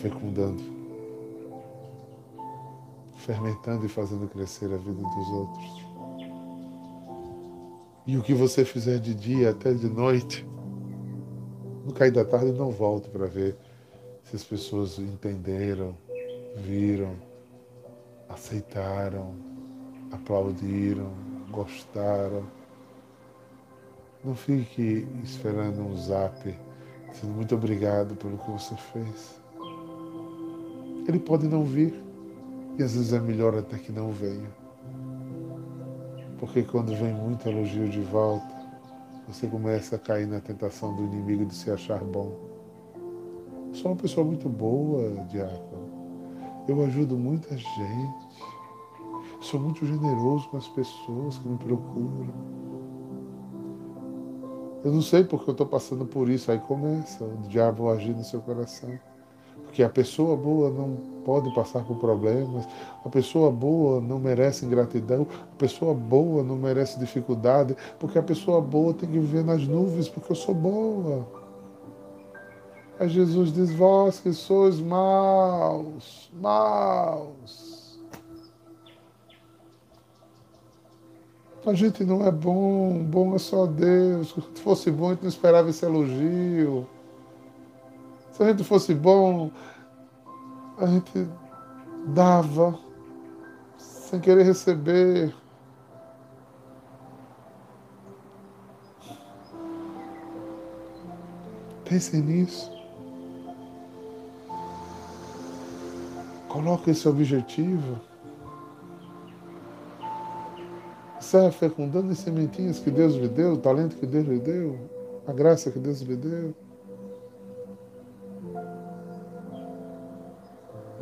Fecundando, 0.03 0.61
fermentando 3.19 3.85
e 3.85 3.89
fazendo 3.89 4.27
crescer 4.27 4.65
a 4.65 4.75
vida 4.75 5.01
dos 5.01 5.27
outros. 5.29 5.83
E 8.05 8.17
o 8.17 8.21
que 8.21 8.33
você 8.33 8.65
fizer 8.65 8.99
de 8.99 9.15
dia 9.15 9.51
até 9.51 9.73
de 9.73 9.87
noite, 9.87 10.45
no 11.85 11.93
cair 11.93 12.11
da 12.11 12.25
tarde 12.25 12.51
não 12.51 12.69
volto 12.69 13.09
para 13.09 13.27
ver 13.27 13.55
se 14.25 14.35
as 14.35 14.43
pessoas 14.43 14.99
entenderam, 14.99 15.95
viram, 16.57 17.15
aceitaram, 18.27 19.33
aplaudiram, 20.11 21.13
gostaram. 21.49 22.45
Não 24.21 24.35
fique 24.35 25.07
esperando 25.23 25.79
um 25.79 25.95
zap, 25.95 26.37
dizendo 27.09 27.33
muito 27.33 27.55
obrigado 27.55 28.17
pelo 28.17 28.37
que 28.37 28.51
você 28.51 28.75
fez. 28.75 29.42
Ele 31.07 31.19
pode 31.19 31.47
não 31.47 31.63
vir. 31.63 31.93
E 32.77 32.83
às 32.83 32.93
vezes 32.93 33.13
é 33.13 33.19
melhor 33.19 33.55
até 33.55 33.77
que 33.77 33.91
não 33.91 34.11
venha. 34.11 34.49
Porque 36.39 36.63
quando 36.63 36.95
vem 36.95 37.13
muito 37.13 37.47
elogio 37.47 37.87
de 37.87 38.01
volta, 38.01 38.53
você 39.27 39.47
começa 39.47 39.95
a 39.95 39.99
cair 39.99 40.27
na 40.27 40.39
tentação 40.39 40.95
do 40.95 41.03
inimigo 41.03 41.45
de 41.45 41.53
se 41.53 41.69
achar 41.71 42.03
bom. 42.03 42.35
Sou 43.73 43.91
uma 43.91 43.97
pessoa 43.97 44.25
muito 44.25 44.49
boa, 44.49 45.23
diácono. 45.25 45.83
Eu 46.67 46.83
ajudo 46.83 47.17
muita 47.17 47.55
gente. 47.55 48.27
Sou 49.41 49.59
muito 49.59 49.85
generoso 49.85 50.49
com 50.49 50.57
as 50.57 50.67
pessoas 50.69 51.37
que 51.37 51.47
me 51.47 51.57
procuram. 51.57 52.33
Eu 54.83 54.91
não 54.91 55.01
sei 55.01 55.23
porque 55.23 55.49
eu 55.49 55.53
estou 55.53 55.67
passando 55.67 56.05
por 56.05 56.29
isso. 56.29 56.51
Aí 56.51 56.59
começa 56.59 57.23
o 57.23 57.47
diabo 57.47 57.89
agir 57.89 58.15
no 58.15 58.23
seu 58.23 58.41
coração. 58.41 58.99
Porque 59.65 59.83
a 59.83 59.89
pessoa 59.89 60.37
boa 60.37 60.69
não 60.69 60.95
pode 61.25 61.53
passar 61.55 61.83
por 61.83 61.97
problemas, 61.97 62.67
a 63.03 63.09
pessoa 63.09 63.49
boa 63.49 63.99
não 63.99 64.19
merece 64.19 64.65
ingratidão, 64.65 65.25
a 65.51 65.55
pessoa 65.55 65.93
boa 65.93 66.43
não 66.43 66.55
merece 66.55 66.99
dificuldade, 66.99 67.75
porque 67.99 68.19
a 68.19 68.23
pessoa 68.23 68.61
boa 68.61 68.93
tem 68.93 69.09
que 69.09 69.17
viver 69.17 69.43
nas 69.43 69.65
nuvens, 69.67 70.07
porque 70.09 70.31
eu 70.31 70.35
sou 70.35 70.53
boa. 70.53 71.25
Aí 72.99 73.09
Jesus 73.09 73.51
diz: 73.51 73.73
Vós 73.73 74.19
que 74.19 74.31
sois 74.31 74.79
maus, 74.79 76.29
maus. 76.33 77.73
A 81.65 81.73
gente 81.73 82.03
não 82.03 82.25
é 82.25 82.31
bom, 82.31 83.03
bom 83.05 83.35
é 83.35 83.39
só 83.39 83.65
Deus. 83.65 84.33
Se 84.33 84.61
fosse 84.61 84.91
bom, 84.91 85.07
a 85.07 85.09
gente 85.13 85.21
não 85.21 85.29
esperava 85.29 85.69
esse 85.69 85.85
elogio. 85.85 86.85
Se 88.33 88.41
a 88.41 88.47
gente 88.47 88.63
fosse 88.63 88.95
bom, 88.95 89.51
a 90.79 90.87
gente 90.87 91.27
dava 92.07 92.79
sem 93.77 94.19
querer 94.19 94.41
receber. 94.41 95.35
Pensem 101.85 102.21
nisso. 102.21 102.71
Coloque 106.49 106.89
esse 106.89 107.07
objetivo. 107.07 107.99
Saia 111.19 111.51
fecundando 111.51 112.11
as 112.11 112.17
sementinhas 112.17 112.79
que 112.79 112.89
Deus 112.89 113.13
lhe 113.13 113.27
deu, 113.27 113.53
o 113.53 113.57
talento 113.57 113.95
que 113.95 114.07
Deus 114.07 114.27
lhe 114.27 114.39
deu, 114.39 114.89
a 115.27 115.31
graça 115.31 115.69
que 115.69 115.77
Deus 115.77 116.01
lhe 116.01 116.15
deu. 116.15 116.55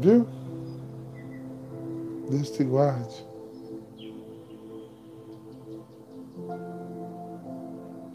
Viu? 0.01 0.25
Deus 2.27 2.49
te 2.49 2.63
guarde. 2.63 3.23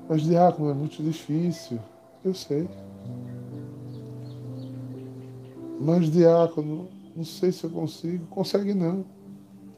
Mas 0.09 0.23
diácono 0.23 0.71
é 0.71 0.75
muito 0.75 1.01
difícil, 1.01 1.79
eu 2.25 2.35
sei. 2.35 2.69
Mas 5.81 6.11
diácono, 6.11 6.89
não 7.15 7.25
sei 7.25 7.53
se 7.53 7.63
eu 7.63 7.71
consigo. 7.71 8.27
Consegue 8.27 8.75
não. 8.75 9.05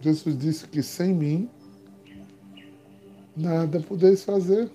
Jesus 0.01 0.39
disse 0.39 0.67
que 0.67 0.83
sem 0.83 1.13
mim 1.13 1.51
nada 3.37 3.81
podeis 3.81 4.25
fazer. 4.25 4.71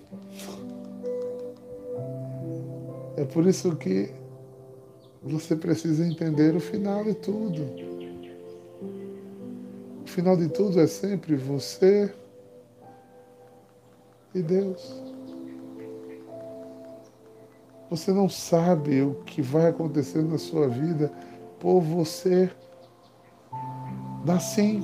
É 3.16 3.24
por 3.24 3.44
isso 3.46 3.74
que 3.74 4.12
você 5.24 5.56
precisa 5.56 6.06
entender 6.06 6.54
o 6.54 6.60
final 6.60 7.02
de 7.02 7.14
tudo. 7.14 7.62
O 10.04 10.06
final 10.06 10.36
de 10.36 10.48
tudo 10.48 10.78
é 10.78 10.86
sempre 10.86 11.34
você 11.34 12.14
e 14.34 14.42
Deus. 14.42 15.02
Você 17.88 18.12
não 18.12 18.28
sabe 18.28 19.02
o 19.02 19.14
que 19.24 19.40
vai 19.40 19.68
acontecer 19.68 20.22
na 20.22 20.36
sua 20.36 20.68
vida 20.68 21.10
por 21.58 21.80
você 21.80 22.50
dar 24.24 24.40
sim. 24.40 24.82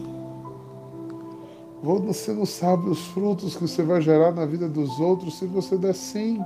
Você 1.82 2.32
não 2.32 2.47
sabe 2.47 2.88
os 2.88 3.07
frutos 3.09 3.57
que 3.57 3.62
você 3.62 3.82
vai 3.82 4.01
gerar 4.01 4.32
na 4.32 4.47
vida 4.47 4.68
dos 4.68 5.01
outros 5.01 5.38
se 5.38 5.47
você 5.47 5.76
der 5.76 5.95
sim. 5.95 6.43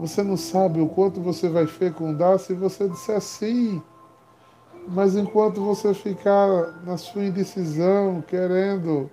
Você 0.00 0.22
não 0.22 0.34
sabe 0.34 0.80
o 0.80 0.88
quanto 0.88 1.20
você 1.20 1.46
vai 1.46 1.66
fecundar 1.66 2.38
se 2.38 2.54
você 2.54 2.88
disser 2.88 3.20
sim. 3.20 3.82
Mas 4.88 5.14
enquanto 5.14 5.62
você 5.62 5.92
ficar 5.92 6.82
na 6.86 6.96
sua 6.96 7.22
indecisão, 7.22 8.22
querendo 8.22 9.10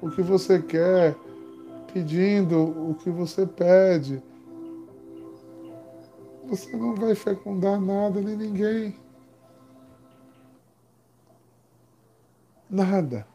o 0.00 0.10
que 0.10 0.22
você 0.22 0.58
quer, 0.58 1.14
pedindo 1.92 2.58
o 2.58 2.94
que 2.94 3.10
você 3.10 3.44
pede, 3.44 4.22
você 6.48 6.74
não 6.74 6.94
vai 6.94 7.14
fecundar 7.14 7.78
nada 7.78 8.18
nem 8.22 8.34
ninguém. 8.34 8.96
Nada. 12.70 13.26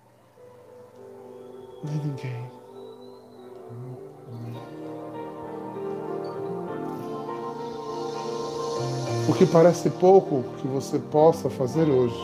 Nem 1.83 1.97
ninguém. 2.03 2.54
O 9.27 9.33
que 9.33 9.45
parece 9.45 9.89
pouco 9.89 10.43
que 10.61 10.67
você 10.67 10.99
possa 10.99 11.49
fazer 11.49 11.89
hoje, 11.89 12.15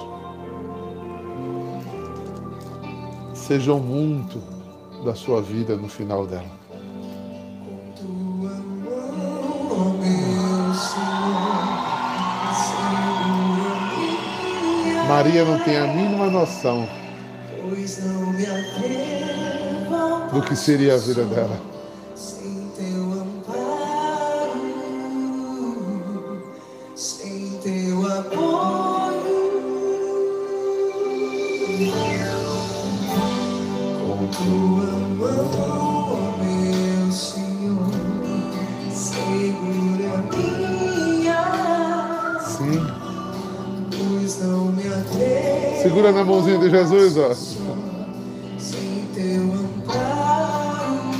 seja 3.33 3.73
muito 3.75 4.41
da 5.03 5.15
sua 5.15 5.41
vida 5.41 5.75
no 5.75 5.89
final 5.89 6.27
dela. 6.27 6.61
Maria 15.07 15.43
não 15.43 15.59
tem 15.59 15.77
a 15.77 15.87
mínima 15.87 16.27
noção 16.27 16.87
do 20.31 20.41
que 20.41 20.55
seria 20.55 20.93
a 20.93 20.97
vida 20.97 21.25
dela. 21.25 21.70
Jesus, 46.71 47.17
ó. 47.17 47.33
Sem 48.57 49.05
teu 49.13 49.53
amparo, 49.59 51.11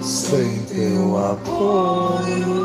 sem 0.00 0.60
teu 0.60 1.18
apoio. 1.18 2.64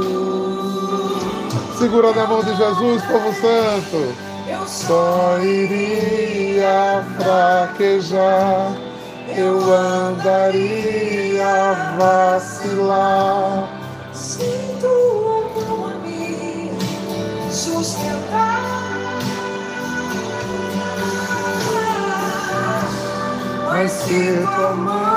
Segura 1.78 2.14
na 2.14 2.26
mão 2.26 2.42
de 2.42 2.56
Jesus, 2.56 3.04
povo 3.04 3.34
santo. 3.34 4.16
Eu 4.48 4.66
só 4.66 5.38
iria 5.40 7.04
fraquejar, 7.18 8.72
eu 9.36 9.60
andaria 9.74 11.74
vacilar. 11.98 13.79
Mas 24.12 25.09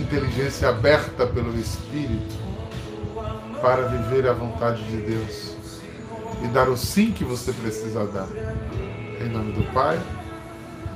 inteligência 0.00 0.68
aberta 0.68 1.26
pelo 1.26 1.56
Espírito 1.58 2.36
para 3.60 3.82
viver 3.88 4.28
a 4.28 4.32
vontade 4.32 4.82
de 4.84 4.96
Deus 4.96 5.54
e 6.42 6.48
dar 6.48 6.68
o 6.68 6.76
sim 6.76 7.12
que 7.12 7.24
você 7.24 7.52
precisa 7.52 8.06
dar. 8.06 8.28
Em 9.20 9.28
nome 9.28 9.52
do 9.52 9.62
Pai, 9.72 10.00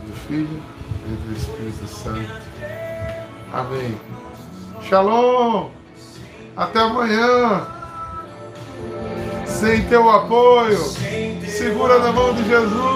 do 0.07 0.13
Filho 0.27 0.63
e 1.07 1.29
do 1.29 1.37
Espírito 1.37 1.87
Santo. 1.87 2.43
Amém. 3.53 4.01
Shalom! 4.83 5.71
Até 6.57 6.81
amanhã! 6.81 7.75
sem 9.65 9.83
teu 9.87 10.11
apoio. 10.11 10.79
Segura 11.49 11.99
na 11.99 12.13
mão 12.13 12.35
de 12.35 12.47
Jesus. 12.47 12.94